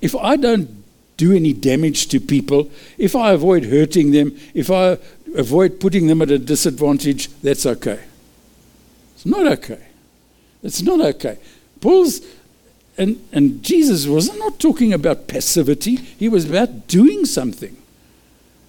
if 0.00 0.14
I 0.16 0.36
don't 0.36 0.68
do 1.16 1.32
any 1.32 1.52
damage 1.52 2.08
to 2.08 2.20
people, 2.20 2.70
if 2.96 3.14
I 3.14 3.32
avoid 3.32 3.64
hurting 3.66 4.12
them, 4.12 4.36
if 4.54 4.70
I 4.70 4.98
avoid 5.36 5.80
putting 5.80 6.06
them 6.06 6.22
at 6.22 6.30
a 6.30 6.38
disadvantage, 6.38 7.28
that's 7.42 7.66
okay. 7.66 8.00
It's 9.14 9.26
not 9.26 9.46
okay. 9.46 9.86
It's 10.62 10.82
not 10.82 11.00
okay. 11.00 11.38
Paul's 11.80 12.20
and, 13.00 13.18
and 13.32 13.62
Jesus 13.62 14.06
was 14.06 14.36
not 14.36 14.58
talking 14.58 14.92
about 14.92 15.26
passivity, 15.26 15.96
he 15.96 16.28
was 16.28 16.48
about 16.48 16.86
doing 16.86 17.24
something. 17.24 17.74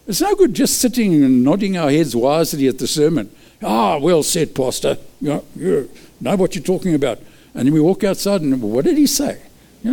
It's 0.08 0.22
no 0.22 0.34
good 0.36 0.53
just 0.53 0.79
sitting 0.79 1.24
and 1.24 1.43
nodding 1.43 1.77
our 1.77 1.91
heads 1.91 2.15
wisely 2.15 2.67
at 2.67 2.79
the 2.79 2.88
sermon. 2.88 3.29
Ah, 3.62 3.98
well 3.98 4.24
said, 4.24 4.55
Pastor. 4.55 4.98
You 5.20 5.27
know, 5.27 5.46
you 5.55 5.89
know 6.22 6.36
what 6.38 6.55
you're 6.55 6.63
talking 6.63 6.96
about. 6.96 7.20
And 7.53 7.67
then 7.67 7.74
we 7.74 7.81
walk 7.81 8.03
outside 8.03 8.41
and, 8.41 8.62
what 8.62 8.86
did 8.86 8.98
he 8.98 9.08
say? 9.08 9.41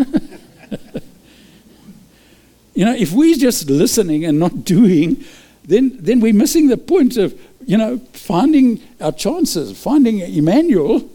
You 2.75 2.85
know? 2.85 2.95
if 2.95 3.13
we're 3.13 3.35
just 3.35 3.69
listening 3.69 4.25
and 4.25 4.39
not 4.39 4.65
doing, 4.65 5.25
then, 5.65 5.97
then 5.99 6.21
we're 6.21 6.33
missing 6.33 6.69
the 6.69 6.77
point 6.77 7.17
of, 7.17 7.37
you 7.67 7.77
know, 7.77 7.99
finding 8.13 8.81
our 9.01 9.11
chances, 9.11 9.77
finding 9.77 10.21
Immanuel 10.21 11.11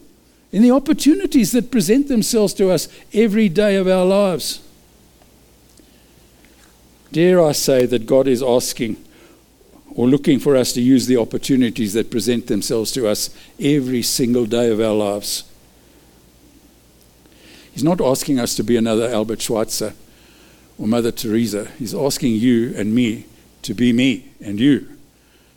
in 0.51 0.61
the 0.61 0.71
opportunities 0.71 1.53
that 1.53 1.71
present 1.71 2.09
themselves 2.09 2.53
to 2.55 2.69
us 2.69 2.89
every 3.13 3.47
day 3.47 3.77
of 3.77 3.87
our 3.87 4.03
lives. 4.03 4.61
Dare 7.13 7.41
I 7.41 7.53
say 7.53 7.85
that 7.85 8.07
God 8.07 8.27
is 8.27 8.43
asking 8.43 8.97
or 9.95 10.07
looking 10.07 10.39
for 10.39 10.57
us 10.57 10.73
to 10.73 10.81
use 10.81 11.07
the 11.07 11.15
opportunities 11.15 11.93
that 11.93 12.11
present 12.11 12.47
themselves 12.47 12.91
to 12.91 13.07
us 13.07 13.29
every 13.57 14.01
single 14.01 14.45
day 14.45 14.69
of 14.69 14.81
our 14.81 14.93
lives. 14.93 15.45
He's 17.73 17.83
not 17.83 17.99
asking 17.99 18.39
us 18.39 18.55
to 18.55 18.63
be 18.63 18.77
another 18.77 19.09
Albert 19.09 19.41
Schweitzer 19.41 19.93
or 20.77 20.87
Mother 20.87 21.11
Teresa. 21.11 21.69
He's 21.79 21.93
asking 21.93 22.35
you 22.35 22.73
and 22.75 22.93
me 22.93 23.25
to 23.63 23.73
be 23.73 23.91
me 23.91 24.29
and 24.39 24.59
you, 24.59 24.87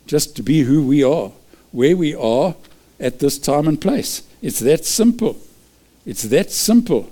just 0.07 0.35
to 0.37 0.43
be 0.43 0.61
who 0.61 0.85
we 0.85 1.03
are, 1.03 1.31
where 1.71 1.95
we 1.95 2.15
are 2.15 2.55
at 2.99 3.19
this 3.19 3.37
time 3.37 3.67
and 3.67 3.79
place. 3.79 4.23
It's 4.41 4.59
that 4.59 4.85
simple. 4.85 5.37
It's 6.05 6.23
that 6.23 6.51
simple. 6.51 7.09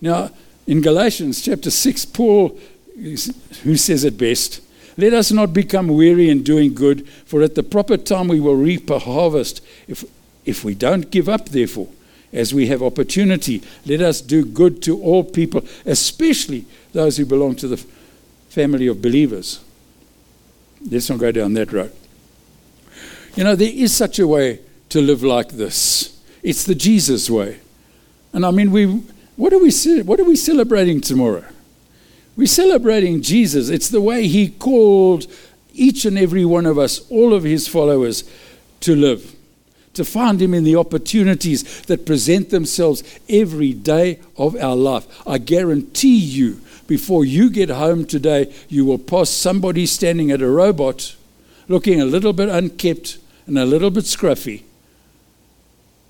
Now, 0.00 0.30
in 0.66 0.80
Galatians 0.80 1.42
chapter 1.42 1.70
6, 1.70 2.04
Paul, 2.06 2.58
who 2.96 3.76
says 3.76 4.04
it 4.04 4.18
best, 4.18 4.60
let 4.96 5.12
us 5.12 5.30
not 5.30 5.52
become 5.52 5.86
weary 5.88 6.28
in 6.28 6.42
doing 6.42 6.74
good, 6.74 7.08
for 7.08 7.42
at 7.42 7.54
the 7.54 7.62
proper 7.62 7.96
time 7.96 8.26
we 8.26 8.40
will 8.40 8.56
reap 8.56 8.90
a 8.90 8.98
harvest. 8.98 9.64
If, 9.86 10.04
if 10.44 10.64
we 10.64 10.74
don't 10.74 11.10
give 11.10 11.28
up, 11.28 11.50
therefore, 11.50 11.88
as 12.32 12.52
we 12.52 12.66
have 12.68 12.82
opportunity. 12.82 13.62
Let 13.86 14.00
us 14.00 14.20
do 14.20 14.44
good 14.44 14.82
to 14.82 15.00
all 15.00 15.24
people, 15.24 15.64
especially 15.86 16.66
those 16.92 17.16
who 17.16 17.26
belong 17.26 17.56
to 17.56 17.68
the 17.68 17.76
family 18.48 18.86
of 18.86 19.00
believers. 19.00 19.60
Let's 20.90 21.08
not 21.10 21.18
go 21.18 21.32
down 21.32 21.54
that 21.54 21.72
road. 21.72 21.92
You 23.34 23.44
know, 23.44 23.54
there 23.54 23.72
is 23.72 23.94
such 23.94 24.18
a 24.18 24.26
way 24.26 24.60
to 24.88 25.00
live 25.00 25.22
like 25.22 25.50
this. 25.50 26.20
It's 26.42 26.64
the 26.64 26.74
Jesus 26.74 27.28
way. 27.28 27.60
And 28.32 28.44
I 28.44 28.50
mean, 28.50 28.70
we, 28.70 28.86
what, 29.36 29.52
are 29.52 29.58
we, 29.58 29.70
what 30.02 30.20
are 30.20 30.24
we 30.24 30.36
celebrating 30.36 31.00
tomorrow? 31.00 31.44
We're 32.36 32.46
celebrating 32.46 33.20
Jesus. 33.22 33.68
It's 33.68 33.88
the 33.88 34.00
way 34.00 34.28
he 34.28 34.48
called 34.48 35.26
each 35.72 36.04
and 36.04 36.18
every 36.18 36.44
one 36.44 36.66
of 36.66 36.78
us, 36.78 37.00
all 37.10 37.34
of 37.34 37.44
his 37.44 37.68
followers, 37.68 38.28
to 38.80 38.94
live, 38.94 39.34
to 39.94 40.04
find 40.04 40.40
him 40.40 40.54
in 40.54 40.64
the 40.64 40.76
opportunities 40.76 41.82
that 41.82 42.06
present 42.06 42.50
themselves 42.50 43.02
every 43.28 43.72
day 43.72 44.20
of 44.36 44.56
our 44.56 44.76
life. 44.76 45.06
I 45.26 45.38
guarantee 45.38 46.18
you, 46.18 46.60
before 46.86 47.24
you 47.24 47.50
get 47.50 47.68
home 47.68 48.04
today, 48.04 48.52
you 48.68 48.84
will 48.84 48.98
pass 48.98 49.28
somebody 49.30 49.86
standing 49.86 50.30
at 50.30 50.40
a 50.42 50.48
robot 50.48 51.16
looking 51.68 52.00
a 52.00 52.04
little 52.04 52.32
bit 52.32 52.48
unkept 52.48 53.18
and 53.46 53.58
a 53.58 53.66
little 53.66 53.90
bit 53.90 54.04
scruffy 54.04 54.62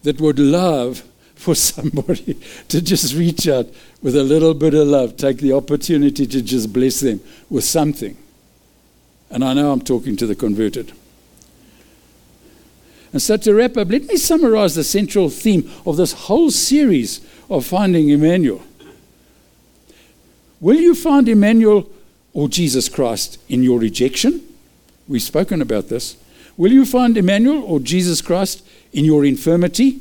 that 0.03 0.21
would 0.21 0.39
love 0.39 1.05
for 1.35 1.55
somebody 1.55 2.35
to 2.69 2.83
just 2.83 3.15
reach 3.15 3.47
out 3.47 3.67
with 4.03 4.17
a 4.17 4.25
little 4.25 4.55
bit 4.55 4.75
of 4.75 4.89
love, 4.89 5.17
take 5.17 5.39
the 5.39 5.53
opportunity 5.53 6.27
to 6.27 6.43
just 6.43 6.73
bless 6.73 7.01
them 7.01 7.21
with 7.49 7.63
something. 7.63 8.17
And 9.31 9.45
I 9.45 9.55
know 9.55 9.71
I'm 9.71 9.81
talking 9.81 10.17
to 10.17 10.27
the 10.27 10.35
converted. 10.35 10.93
And 13.13 13.23
so, 13.23 13.37
to 13.39 13.55
wrap 13.55 13.77
up, 13.77 13.89
let 13.91 14.05
me 14.05 14.17
summarize 14.17 14.75
the 14.75 14.85
central 14.85 15.31
theme 15.31 15.71
of 15.87 15.97
this 15.97 16.13
whole 16.13 16.51
series 16.51 17.21
of 17.49 17.65
finding 17.65 18.11
Immanuel. 18.11 18.63
Will 20.61 20.77
you 20.77 20.95
find 20.95 21.29
Immanuel 21.29 21.89
or 22.33 22.49
Jesus 22.49 22.89
Christ 22.89 23.41
in 23.49 23.63
your 23.63 23.79
rejection? 23.79 24.43
We've 25.07 25.23
spoken 25.23 25.63
about 25.63 25.89
this. 25.89 26.17
Will 26.57 26.73
you 26.73 26.85
find 26.85 27.17
Immanuel 27.17 27.63
or 27.63 27.81
Jesus 27.81 28.21
Christ 28.21 28.67
in 28.93 29.05
your 29.05 29.25
infirmity? 29.25 30.01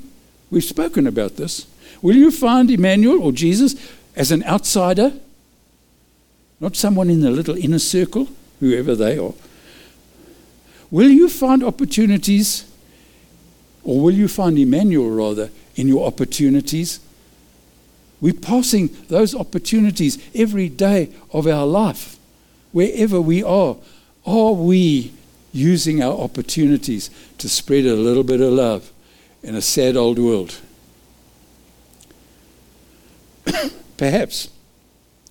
We've 0.49 0.63
spoken 0.63 1.07
about 1.07 1.37
this. 1.37 1.67
Will 2.01 2.15
you 2.15 2.31
find 2.31 2.69
Immanuel 2.69 3.21
or 3.21 3.31
Jesus 3.31 3.75
as 4.15 4.31
an 4.31 4.43
outsider? 4.43 5.13
Not 6.59 6.75
someone 6.75 7.09
in 7.09 7.21
the 7.21 7.31
little 7.31 7.55
inner 7.55 7.79
circle, 7.79 8.27
whoever 8.59 8.95
they 8.95 9.17
are. 9.17 9.33
Will 10.89 11.09
you 11.09 11.29
find 11.29 11.63
opportunities, 11.63 12.65
or 13.87 14.01
will 14.01 14.13
you 14.13 14.27
find 14.27 14.59
Immanuel 14.59 15.09
rather, 15.09 15.49
in 15.77 15.87
your 15.87 16.05
opportunities? 16.05 16.99
We're 18.19 18.33
passing 18.33 18.89
those 19.07 19.33
opportunities 19.33 20.21
every 20.35 20.67
day 20.67 21.09
of 21.31 21.47
our 21.47 21.65
life, 21.65 22.17
wherever 22.73 23.21
we 23.21 23.41
are. 23.41 23.77
Are 24.25 24.51
we 24.51 25.13
using 25.53 26.03
our 26.03 26.19
opportunities 26.19 27.09
to 27.37 27.47
spread 27.47 27.85
a 27.85 27.95
little 27.95 28.25
bit 28.25 28.41
of 28.41 28.51
love 28.51 28.91
in 29.41 29.55
a 29.55 29.61
sad 29.61 29.95
old 29.95 30.19
world? 30.19 30.59
Perhaps, 33.97 34.49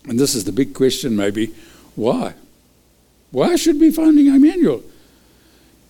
and 0.07 0.19
this 0.19 0.35
is 0.35 0.45
the 0.45 0.53
big 0.53 0.73
question 0.73 1.15
maybe, 1.15 1.55
why? 1.95 2.33
Why 3.33 3.57
should 3.57 3.79
we 3.79 3.91
be 3.91 3.95
finding 3.95 4.29
Immanuel? 4.29 4.83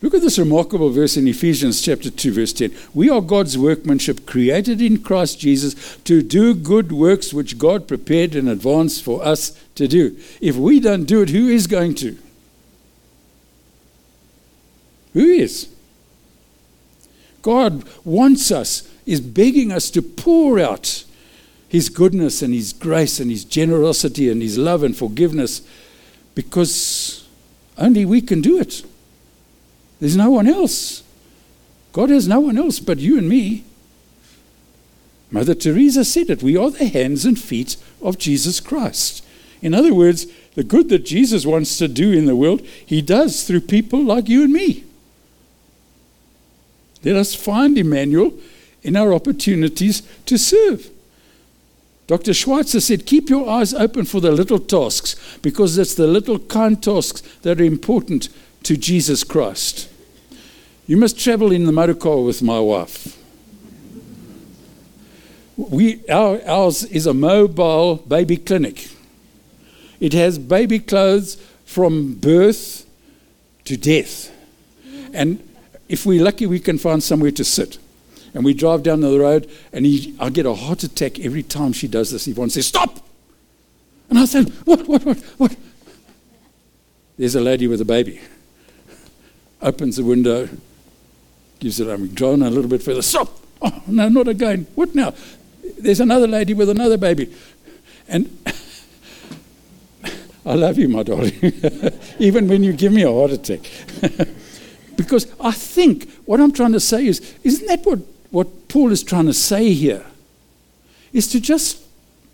Look 0.02 0.12
at 0.12 0.20
this 0.20 0.38
remarkable 0.38 0.90
verse 0.90 1.16
in 1.16 1.26
Ephesians 1.26 1.80
chapter 1.80 2.10
2, 2.10 2.32
verse 2.32 2.52
10. 2.52 2.70
We 2.92 3.08
are 3.08 3.22
God's 3.22 3.56
workmanship, 3.56 4.26
created 4.26 4.82
in 4.82 5.02
Christ 5.02 5.40
Jesus 5.40 5.96
to 6.04 6.20
do 6.22 6.54
good 6.54 6.92
works 6.92 7.32
which 7.32 7.58
God 7.58 7.88
prepared 7.88 8.34
in 8.34 8.46
advance 8.46 9.00
for 9.00 9.24
us 9.24 9.58
to 9.74 9.88
do. 9.88 10.16
If 10.40 10.56
we 10.56 10.80
don't 10.80 11.04
do 11.04 11.22
it, 11.22 11.30
who 11.30 11.48
is 11.48 11.66
going 11.66 11.94
to? 11.96 12.18
Who 15.14 15.24
is? 15.24 15.68
God 17.40 17.84
wants 18.04 18.50
us, 18.50 18.90
is 19.06 19.22
begging 19.22 19.72
us 19.72 19.88
to 19.92 20.02
pour 20.02 20.60
out 20.60 21.04
His 21.68 21.88
goodness 21.88 22.42
and 22.42 22.52
His 22.52 22.74
grace 22.74 23.18
and 23.18 23.30
His 23.30 23.46
generosity 23.46 24.30
and 24.30 24.42
His 24.42 24.58
love 24.58 24.82
and 24.82 24.94
forgiveness 24.94 25.62
because 26.34 27.26
only 27.78 28.04
we 28.04 28.20
can 28.20 28.42
do 28.42 28.60
it. 28.60 28.82
There's 30.00 30.16
no 30.16 30.30
one 30.30 30.46
else. 30.46 31.02
God 31.92 32.10
has 32.10 32.28
no 32.28 32.40
one 32.40 32.58
else 32.58 32.78
but 32.78 32.98
you 32.98 33.18
and 33.18 33.28
me. 33.28 33.64
Mother 35.30 35.54
Teresa 35.54 36.04
said 36.04 36.30
it. 36.30 36.42
We 36.42 36.56
are 36.56 36.70
the 36.70 36.86
hands 36.86 37.24
and 37.24 37.38
feet 37.38 37.76
of 38.02 38.18
Jesus 38.18 38.60
Christ. 38.60 39.24
In 39.62 39.74
other 39.74 39.94
words, 39.94 40.26
the 40.54 40.62
good 40.62 40.88
that 40.90 41.04
Jesus 41.04 41.46
wants 41.46 41.78
to 41.78 41.88
do 41.88 42.12
in 42.12 42.26
the 42.26 42.36
world, 42.36 42.60
he 42.84 43.02
does 43.02 43.44
through 43.44 43.62
people 43.62 44.02
like 44.02 44.28
you 44.28 44.44
and 44.44 44.52
me. 44.52 44.84
Let 47.02 47.16
us 47.16 47.34
find 47.34 47.76
Immanuel 47.76 48.34
in 48.82 48.96
our 48.96 49.12
opportunities 49.12 50.02
to 50.26 50.38
serve. 50.38 50.90
Dr. 52.06 52.32
Schweitzer 52.32 52.80
said, 52.80 53.06
Keep 53.06 53.28
your 53.28 53.48
eyes 53.48 53.74
open 53.74 54.04
for 54.04 54.20
the 54.20 54.30
little 54.30 54.60
tasks 54.60 55.16
because 55.42 55.76
it's 55.76 55.94
the 55.94 56.06
little 56.06 56.38
kind 56.38 56.80
tasks 56.80 57.22
that 57.42 57.60
are 57.60 57.64
important 57.64 58.28
to 58.66 58.76
Jesus 58.76 59.22
Christ. 59.22 59.88
You 60.88 60.96
must 60.96 61.16
travel 61.16 61.52
in 61.52 61.66
the 61.66 61.72
motor 61.72 61.94
car 61.94 62.18
with 62.18 62.42
my 62.42 62.58
wife. 62.58 63.16
We, 65.56 66.04
our, 66.08 66.40
ours 66.44 66.82
is 66.82 67.06
a 67.06 67.14
mobile 67.14 67.96
baby 67.96 68.36
clinic. 68.36 68.88
It 70.00 70.12
has 70.14 70.38
baby 70.40 70.80
clothes 70.80 71.36
from 71.64 72.14
birth 72.14 72.84
to 73.66 73.76
death. 73.76 74.32
And 75.14 75.48
if 75.88 76.04
we're 76.04 76.22
lucky, 76.22 76.46
we 76.46 76.58
can 76.58 76.76
find 76.76 77.00
somewhere 77.00 77.30
to 77.30 77.44
sit. 77.44 77.78
And 78.34 78.44
we 78.44 78.52
drive 78.52 78.82
down 78.82 79.00
the 79.00 79.16
road, 79.18 79.48
and 79.72 79.86
he, 79.86 80.16
I 80.18 80.28
get 80.28 80.44
a 80.44 80.54
heart 80.54 80.82
attack 80.82 81.20
every 81.20 81.44
time 81.44 81.72
she 81.72 81.86
does 81.86 82.10
this. 82.10 82.26
Yvonne 82.26 82.50
says, 82.50 82.66
Stop! 82.66 82.98
And 84.10 84.18
I 84.18 84.24
said, 84.24 84.48
What, 84.64 84.88
what, 84.88 85.04
what, 85.04 85.18
what? 85.38 85.56
There's 87.16 87.36
a 87.36 87.40
lady 87.40 87.68
with 87.68 87.80
a 87.80 87.84
baby. 87.84 88.20
Opens 89.62 89.96
the 89.96 90.04
window, 90.04 90.48
gives 91.58 91.80
it, 91.80 91.88
I'm 91.88 92.04
a 92.42 92.50
little 92.50 92.68
bit 92.68 92.82
further. 92.82 93.02
Stop! 93.02 93.28
Oh, 93.62 93.82
no, 93.86 94.08
not 94.08 94.28
again. 94.28 94.66
What 94.74 94.94
now? 94.94 95.14
There's 95.78 96.00
another 96.00 96.26
lady 96.26 96.54
with 96.54 96.68
another 96.68 96.98
baby. 96.98 97.34
And 98.08 98.38
I 100.46 100.54
love 100.54 100.78
you, 100.78 100.88
my 100.88 101.02
darling, 101.02 101.34
even 102.18 102.48
when 102.48 102.62
you 102.62 102.72
give 102.72 102.92
me 102.92 103.02
a 103.02 103.12
heart 103.12 103.32
attack. 103.32 103.60
Because 104.96 105.30
I 105.38 105.52
think 105.52 106.10
what 106.24 106.40
I'm 106.40 106.52
trying 106.52 106.72
to 106.72 106.80
say 106.80 107.06
is, 107.06 107.34
isn't 107.44 107.66
that 107.66 107.84
what, 107.84 108.00
what 108.30 108.68
Paul 108.68 108.90
is 108.92 109.02
trying 109.02 109.26
to 109.26 109.34
say 109.34 109.72
here? 109.72 110.04
Is 111.12 111.28
to 111.28 111.40
just 111.40 111.82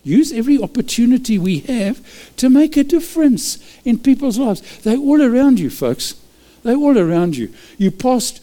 use 0.04 0.32
every 0.32 0.60
opportunity 0.60 1.38
we 1.38 1.60
have 1.60 2.00
to 2.36 2.48
make 2.48 2.76
a 2.76 2.84
difference 2.84 3.58
in 3.84 3.98
people's 3.98 4.38
lives. 4.38 4.60
They're 4.82 4.96
all 4.96 5.22
around 5.22 5.60
you, 5.60 5.70
folks. 5.70 6.14
They're 6.62 6.76
all 6.76 6.98
around 6.98 7.36
you. 7.36 7.52
You 7.78 7.90
passed 7.90 8.42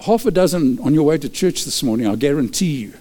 half 0.00 0.26
a 0.26 0.30
dozen 0.30 0.78
on 0.80 0.94
your 0.94 1.04
way 1.04 1.18
to 1.18 1.28
church 1.28 1.64
this 1.64 1.82
morning, 1.82 2.06
I 2.06 2.16
guarantee 2.16 2.76
you. 2.76 2.94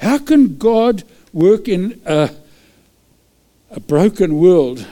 How 0.00 0.18
can 0.18 0.56
God 0.56 1.04
work 1.32 1.68
in 1.68 2.00
a, 2.04 2.30
a 3.70 3.80
broken 3.80 4.38
world 4.38 4.86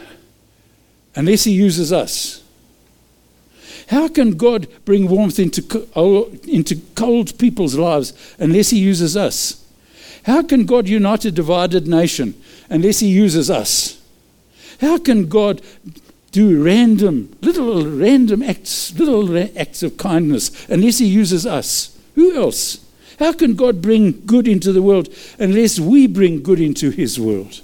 unless 1.14 1.44
He 1.44 1.52
uses 1.52 1.92
us? 1.92 2.42
How 3.88 4.06
can 4.06 4.36
God 4.36 4.68
bring 4.84 5.08
warmth 5.08 5.40
into, 5.40 5.62
into 6.48 6.76
cold 6.94 7.36
people's 7.38 7.74
lives 7.74 8.12
unless 8.38 8.70
He 8.70 8.78
uses 8.78 9.16
us? 9.16 9.66
How 10.24 10.42
can 10.42 10.64
God 10.66 10.86
unite 10.86 11.24
a 11.24 11.32
divided 11.32 11.88
nation 11.88 12.40
unless 12.68 13.00
He 13.00 13.08
uses 13.08 13.50
us? 13.50 14.00
How 14.80 14.98
can 14.98 15.28
God 15.28 15.60
do 16.32 16.62
random, 16.62 17.36
little 17.40 17.86
random 17.86 18.42
acts, 18.42 18.96
little 18.98 19.36
acts 19.58 19.82
of 19.82 19.96
kindness 19.96 20.68
unless 20.68 20.98
He 20.98 21.06
uses 21.06 21.46
us? 21.46 21.98
Who 22.14 22.34
else? 22.36 22.84
How 23.18 23.32
can 23.32 23.54
God 23.54 23.82
bring 23.82 24.24
good 24.26 24.48
into 24.48 24.72
the 24.72 24.82
world 24.82 25.08
unless 25.38 25.78
we 25.78 26.06
bring 26.06 26.42
good 26.42 26.60
into 26.60 26.90
His 26.90 27.18
world? 27.18 27.60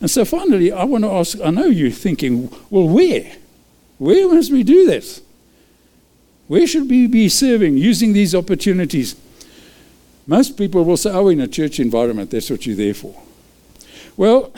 And 0.00 0.10
so 0.10 0.24
finally, 0.24 0.72
I 0.72 0.84
want 0.84 1.04
to 1.04 1.10
ask 1.10 1.38
I 1.40 1.50
know 1.50 1.66
you're 1.66 1.90
thinking, 1.90 2.52
well, 2.70 2.88
where? 2.88 3.32
Where 3.98 4.28
must 4.32 4.52
we 4.52 4.62
do 4.62 4.86
this? 4.86 5.22
Where 6.48 6.66
should 6.66 6.88
we 6.88 7.06
be 7.06 7.28
serving, 7.28 7.76
using 7.76 8.12
these 8.12 8.34
opportunities? 8.34 9.16
Most 10.26 10.56
people 10.56 10.84
will 10.84 10.96
say, 10.96 11.10
oh, 11.10 11.28
in 11.28 11.40
a 11.40 11.48
church 11.48 11.80
environment, 11.80 12.30
that's 12.30 12.50
what 12.50 12.66
you're 12.66 12.76
there 12.76 12.94
for. 12.94 13.20
Well, 14.16 14.52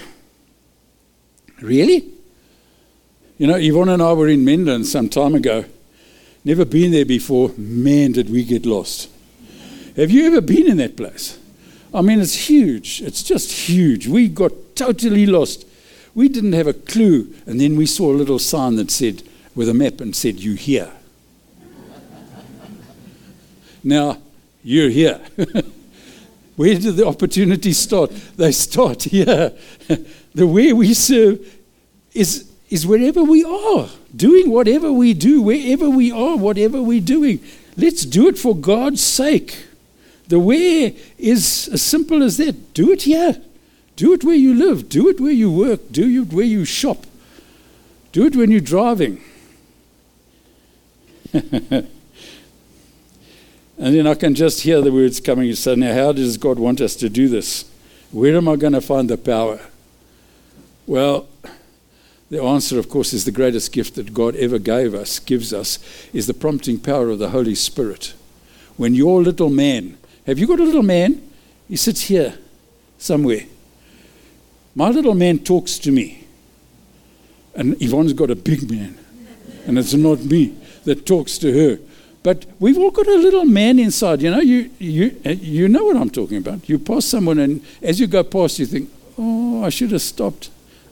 really? 1.61 2.05
You 3.39 3.47
know, 3.47 3.57
Yvonne 3.57 3.91
and 3.91 4.03
I 4.03 4.13
were 4.13 4.29
in 4.29 4.45
Menlyn 4.45 4.85
some 4.85 5.09
time 5.09 5.35
ago. 5.35 5.65
Never 6.45 6.65
been 6.65 6.91
there 6.91 7.05
before. 7.05 7.51
Man, 7.57 8.13
did 8.13 8.31
we 8.31 8.45
get 8.45 8.67
lost. 8.67 9.11
Have 9.97 10.11
you 10.11 10.27
ever 10.27 10.41
been 10.41 10.69
in 10.69 10.77
that 10.79 10.97
place? 10.97 11.39
I 11.93 12.03
mean, 12.03 12.21
it's 12.21 12.49
huge. 12.49 13.03
It's 13.03 13.23
just 13.23 13.51
huge. 13.51 14.07
We 14.07 14.29
got 14.29 14.53
totally 14.77 15.27
lost. 15.27 15.67
We 16.15 16.29
didn't 16.29 16.53
have 16.53 16.67
a 16.67 16.73
clue. 16.73 17.33
And 17.47 17.61
then 17.61 17.77
we 17.77 17.87
saw 17.87 18.13
a 18.13 18.15
little 18.15 18.39
sign 18.39 18.77
that 18.77 18.91
said, 18.91 19.23
with 19.55 19.69
a 19.69 19.75
map 19.75 20.01
and 20.01 20.15
said, 20.15 20.41
You 20.41 20.55
here. 20.55 20.93
now, 23.85 24.19
you're 24.63 24.91
here. 24.91 25.21
Where 26.59 26.75
do 26.75 26.91
the 26.91 27.07
opportunities 27.07 27.79
start? 27.79 28.11
They 28.37 28.51
start 28.51 29.05
here. 29.05 29.53
the 30.35 30.47
way 30.49 30.73
we 30.73 30.93
serve 30.93 31.39
is, 32.13 32.51
is 32.69 32.85
wherever 32.85 33.23
we 33.23 33.45
are, 33.45 33.89
doing 34.17 34.51
whatever 34.51 34.93
we 34.93 35.15
do, 35.15 35.41
wherever 35.41 35.89
we 35.89 36.11
are, 36.11 36.37
whatever 36.37 36.83
we're 36.83 37.01
doing. 37.01 37.39
Let's 37.77 38.05
do 38.05 38.27
it 38.27 38.37
for 38.37 38.57
God's 38.57 39.01
sake. 39.01 39.67
The 40.27 40.41
where 40.41 40.91
is 41.17 41.69
as 41.73 41.81
simple 41.81 42.25
as 42.25 42.39
that. 42.39 42.75
Do 42.75 42.91
it 42.91 43.03
here. 43.03 43.41
Do 43.95 44.13
it 44.13 44.25
where 44.25 44.35
you 44.35 44.53
live. 44.53 44.89
Do 44.89 45.09
it 45.09 45.21
where 45.21 45.31
you 45.31 45.53
work. 45.53 45.93
Do 45.93 46.23
it 46.23 46.33
where 46.33 46.45
you 46.45 46.65
shop. 46.65 47.07
Do 48.11 48.27
it 48.27 48.35
when 48.35 48.51
you're 48.51 48.61
driving. 48.61 49.23
And 53.79 53.95
then 53.95 54.07
I 54.07 54.15
can 54.15 54.35
just 54.35 54.63
hear 54.63 54.81
the 54.81 54.93
words 54.93 55.21
coming. 55.21 55.55
So 55.55 55.75
now, 55.77 55.95
how 55.95 56.13
does 56.13 56.37
God 56.37 56.59
want 56.59 56.81
us 56.81 56.97
to 56.97 57.09
do 57.09 57.29
this? 57.29 57.65
Where 58.11 58.37
am 58.37 58.49
I 58.49 58.57
going 58.57 58.73
to 58.73 58.81
find 58.81 59.09
the 59.09 59.17
power? 59.17 59.61
Well, 60.87 61.29
the 62.31 62.43
answer, 62.43 62.79
of 62.79 62.89
course, 62.89 63.13
is 63.13 63.25
the 63.25 63.33
greatest 63.33 63.73
gift 63.73 63.95
that 63.95 64.13
God 64.13 64.35
ever 64.37 64.59
gave 64.59 64.95
us, 64.95 65.19
gives 65.19 65.53
us, 65.53 65.79
is 66.13 66.27
the 66.27 66.35
prompting 66.35 66.79
power 66.79 67.09
of 67.09 67.19
the 67.19 67.31
Holy 67.31 67.55
Spirit. 67.55 68.15
When 68.77 68.95
your 68.95 69.23
little 69.23 69.51
man, 69.51 69.97
have 70.27 70.39
you 70.39 70.47
got 70.47 70.61
a 70.61 70.65
little 70.65 70.83
man? 70.83 71.23
He 71.69 71.77
sits 71.77 72.03
here 72.03 72.37
somewhere. 72.99 73.45
My 74.75 74.91
little 74.91 75.15
man 75.15 75.39
talks 75.39 75.79
to 75.81 75.93
me. 75.93 76.27
And 77.55 77.81
Yvonne's 77.81 78.13
got 78.13 78.31
a 78.31 78.37
big 78.37 78.71
man. 78.71 78.99
And 79.67 79.79
it's 79.79 79.95
not 79.95 80.21
me 80.21 80.55
that 80.85 81.07
talks 81.07 81.39
to 81.39 81.53
her. 81.53 81.81
But 82.23 82.47
we've 82.59 82.79
all 82.79 82.91
got 82.91 83.07
a 83.07 83.15
little 83.15 83.45
man 83.45 83.79
inside. 83.79 84.23
You 84.23 84.31
know, 84.31 84.41
you, 84.41 84.71
you, 84.79 85.21
uh, 85.25 85.31
you 85.31 85.69
know 85.69 85.85
what 85.85 85.97
I'm 85.97 86.11
talking 86.11 86.39
about. 86.39 86.69
You 86.69 86.79
pass 86.79 87.05
someone, 87.05 87.39
and 87.39 87.65
as 87.83 88.01
you 88.01 88.07
go 88.07 88.25
past, 88.25 88.59
you 88.59 88.67
think, 88.67 88.91
oh, 89.17 89.65
I 89.65 89.69
should 89.69 89.93
have 89.93 90.03
stopped. 90.03 90.51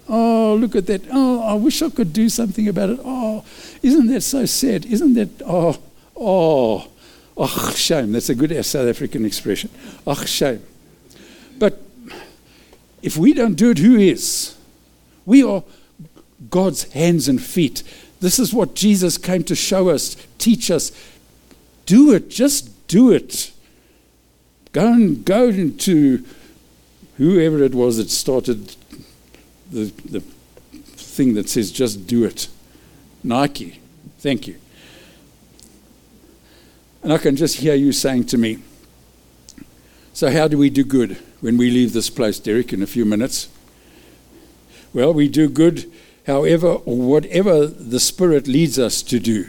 Oh, 0.09 0.57
look 0.61 0.77
at 0.77 0.87
that. 0.87 1.03
Oh, 1.11 1.43
I 1.43 1.55
wish 1.55 1.83
I 1.83 1.91
could 1.91 2.13
do 2.13 2.29
something 2.29 2.69
about 2.69 2.91
it. 2.91 3.01
Oh, 3.05 3.45
isn't 3.83 4.07
that 4.07 4.21
so 4.21 4.47
sad? 4.47 4.87
Isn't 4.87 5.15
that, 5.15 5.29
oh, 5.45 5.77
oh, 6.17 6.89
oh, 7.37 7.73
shame. 7.77 8.13
That's 8.13 8.29
a 8.29 8.35
good 8.35 8.65
South 8.65 8.89
African 8.89 9.25
expression. 9.25 9.71
Oh, 10.07 10.15
shame. 10.15 10.63
But 11.59 11.83
if 13.03 13.17
we 13.17 13.33
don't 13.33 13.55
do 13.55 13.71
it, 13.71 13.79
who 13.79 13.97
is? 13.97 14.57
We 15.25 15.43
are 15.43 15.65
God's 16.51 16.85
hands 16.93 17.27
and 17.29 17.43
feet. 17.43 17.83
This 18.21 18.39
is 18.39 18.55
what 18.55 18.75
Jesus 18.75 19.19
came 19.19 19.43
to 19.45 19.55
show 19.55 19.89
us, 19.89 20.17
teach 20.39 20.71
us, 20.71 20.93
do 21.87 22.13
it. 22.13 22.29
Just 22.29 22.87
do 22.89 23.11
it. 23.11 23.53
Go 24.73 24.93
and 24.93 25.25
go 25.25 25.49
into 25.49 26.25
whoever 27.17 27.63
it 27.63 27.75
was 27.75 27.97
that 27.97 28.11
started 28.11 28.77
the, 29.71 29.93
the 30.05 30.21
thing 30.21 31.35
that 31.35 31.49
says 31.49 31.73
just 31.73 32.07
do 32.07 32.25
it. 32.25 32.49
Nike. 33.25 33.81
Thank 34.19 34.47
you. 34.47 34.57
And 37.03 37.13
I 37.13 37.19
can 37.19 37.37
just 37.37 37.59
hear 37.59 37.75
you 37.75 37.93
saying 37.93 38.27
to 38.27 38.39
me, 38.39 38.59
So, 40.13 40.31
how 40.31 40.49
do 40.49 40.59
we 40.59 40.71
do 40.71 40.85
good 40.85 41.17
when 41.41 41.57
we 41.57 41.71
leave 41.71 41.93
this 41.93 42.11
place, 42.11 42.39
Derek, 42.39 42.73
in 42.73 42.83
a 42.83 42.87
few 42.87 43.05
minutes? 43.05 43.49
Well, 44.93 45.13
we 45.13 45.29
do 45.29 45.49
good 45.49 45.91
however 46.27 46.69
or 46.69 46.97
whatever 46.97 47.67
the 47.67 48.01
Spirit 48.01 48.49
leads 48.49 48.79
us 48.79 49.03
to 49.03 49.21
do 49.21 49.49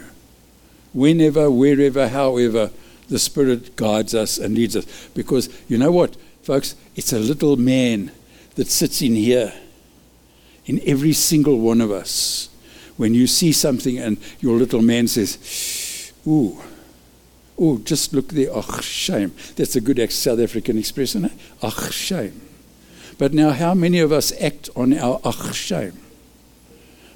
whenever, 0.98 1.50
wherever, 1.50 2.08
however 2.08 2.70
the 3.08 3.18
Spirit 3.18 3.76
guides 3.76 4.14
us 4.14 4.38
and 4.38 4.54
leads 4.54 4.76
us. 4.76 5.08
Because 5.14 5.48
you 5.68 5.78
know 5.78 5.92
what, 5.92 6.16
folks? 6.42 6.74
It's 6.96 7.12
a 7.12 7.18
little 7.18 7.56
man 7.56 8.10
that 8.56 8.66
sits 8.66 9.00
in 9.00 9.14
here, 9.14 9.52
in 10.66 10.80
every 10.84 11.12
single 11.12 11.58
one 11.58 11.80
of 11.80 11.90
us. 11.90 12.50
When 12.96 13.14
you 13.14 13.28
see 13.28 13.52
something 13.52 13.98
and 13.98 14.18
your 14.40 14.56
little 14.56 14.82
man 14.82 15.06
says, 15.06 16.12
Ooh, 16.26 16.58
ooh, 17.60 17.78
just 17.84 18.12
look 18.12 18.28
there, 18.28 18.50
ach, 18.52 18.82
shame. 18.82 19.32
That's 19.54 19.76
a 19.76 19.80
good 19.80 20.10
South 20.10 20.40
African 20.40 20.76
expression, 20.76 21.26
eh? 21.26 21.30
ach, 21.62 21.92
shame. 21.92 22.40
But 23.16 23.32
now, 23.32 23.50
how 23.50 23.74
many 23.74 24.00
of 24.00 24.10
us 24.12 24.32
act 24.40 24.68
on 24.74 24.92
our 24.92 25.20
ach, 25.24 25.54
shame? 25.54 25.98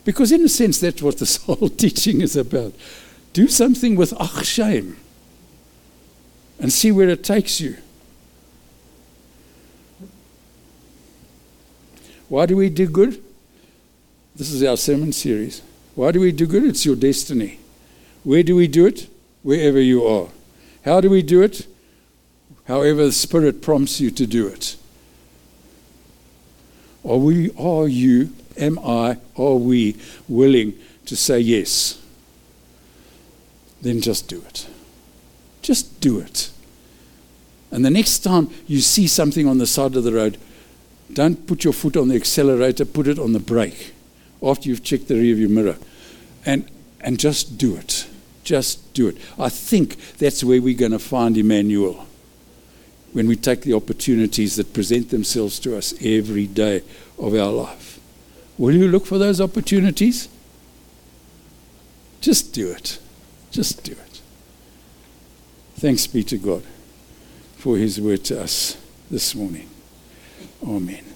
Because, 0.04 0.32
in 0.32 0.42
a 0.44 0.48
sense, 0.48 0.78
that's 0.78 1.02
what 1.02 1.18
this 1.18 1.36
whole 1.44 1.68
teaching 1.68 2.20
is 2.20 2.36
about. 2.36 2.74
Do 3.32 3.48
something 3.48 3.96
with 3.96 4.12
ach 4.20 4.44
shame 4.44 4.96
and 6.58 6.72
see 6.72 6.92
where 6.92 7.08
it 7.08 7.24
takes 7.24 7.60
you. 7.60 7.76
Why 12.28 12.46
do 12.46 12.56
we 12.56 12.70
do 12.70 12.86
good? 12.86 13.22
This 14.36 14.50
is 14.50 14.62
our 14.62 14.76
sermon 14.76 15.12
series. 15.12 15.62
Why 15.94 16.12
do 16.12 16.20
we 16.20 16.32
do 16.32 16.46
good? 16.46 16.64
It's 16.64 16.86
your 16.86 16.96
destiny. 16.96 17.58
Where 18.24 18.42
do 18.42 18.56
we 18.56 18.68
do 18.68 18.86
it? 18.86 19.08
Wherever 19.42 19.80
you 19.80 20.06
are. 20.06 20.28
How 20.84 21.00
do 21.00 21.10
we 21.10 21.22
do 21.22 21.42
it? 21.42 21.66
However, 22.64 23.06
the 23.06 23.12
Spirit 23.12 23.60
prompts 23.60 24.00
you 24.00 24.10
to 24.12 24.26
do 24.26 24.46
it. 24.46 24.76
Are 27.04 27.16
we, 27.16 27.50
are 27.58 27.88
you, 27.88 28.32
am 28.56 28.78
I, 28.78 29.18
are 29.36 29.56
we 29.56 29.96
willing 30.28 30.74
to 31.06 31.16
say 31.16 31.40
yes? 31.40 32.01
Then 33.82 34.00
just 34.00 34.28
do 34.28 34.42
it. 34.46 34.66
Just 35.60 36.00
do 36.00 36.18
it. 36.20 36.50
And 37.70 37.84
the 37.84 37.90
next 37.90 38.20
time 38.20 38.48
you 38.66 38.80
see 38.80 39.06
something 39.06 39.46
on 39.46 39.58
the 39.58 39.66
side 39.66 39.96
of 39.96 40.04
the 40.04 40.12
road, 40.12 40.38
don't 41.12 41.46
put 41.46 41.64
your 41.64 41.72
foot 41.72 41.96
on 41.96 42.08
the 42.08 42.14
accelerator, 42.16 42.84
put 42.84 43.06
it 43.06 43.18
on 43.18 43.32
the 43.32 43.40
brake 43.40 43.92
after 44.42 44.68
you've 44.68 44.82
checked 44.82 45.08
the 45.08 45.14
rearview 45.14 45.48
mirror. 45.48 45.76
And, 46.44 46.70
and 47.00 47.18
just 47.18 47.58
do 47.58 47.76
it. 47.76 48.06
Just 48.44 48.92
do 48.94 49.08
it. 49.08 49.16
I 49.38 49.48
think 49.48 49.96
that's 50.16 50.42
where 50.42 50.60
we're 50.60 50.76
going 50.76 50.92
to 50.92 50.98
find 50.98 51.36
Immanuel 51.36 52.06
when 53.12 53.28
we 53.28 53.36
take 53.36 53.62
the 53.62 53.74
opportunities 53.74 54.56
that 54.56 54.72
present 54.72 55.10
themselves 55.10 55.58
to 55.60 55.76
us 55.76 55.94
every 56.02 56.46
day 56.46 56.82
of 57.18 57.34
our 57.34 57.50
life. 57.50 58.00
Will 58.58 58.74
you 58.74 58.88
look 58.88 59.06
for 59.06 59.18
those 59.18 59.40
opportunities? 59.40 60.28
Just 62.20 62.52
do 62.52 62.70
it. 62.70 62.98
Just 63.52 63.84
do 63.84 63.92
it. 63.92 64.20
Thanks 65.76 66.06
be 66.06 66.22
to 66.24 66.38
God 66.38 66.62
for 67.58 67.76
his 67.76 68.00
word 68.00 68.24
to 68.24 68.40
us 68.40 68.76
this 69.10 69.34
morning. 69.34 69.68
Amen. 70.66 71.11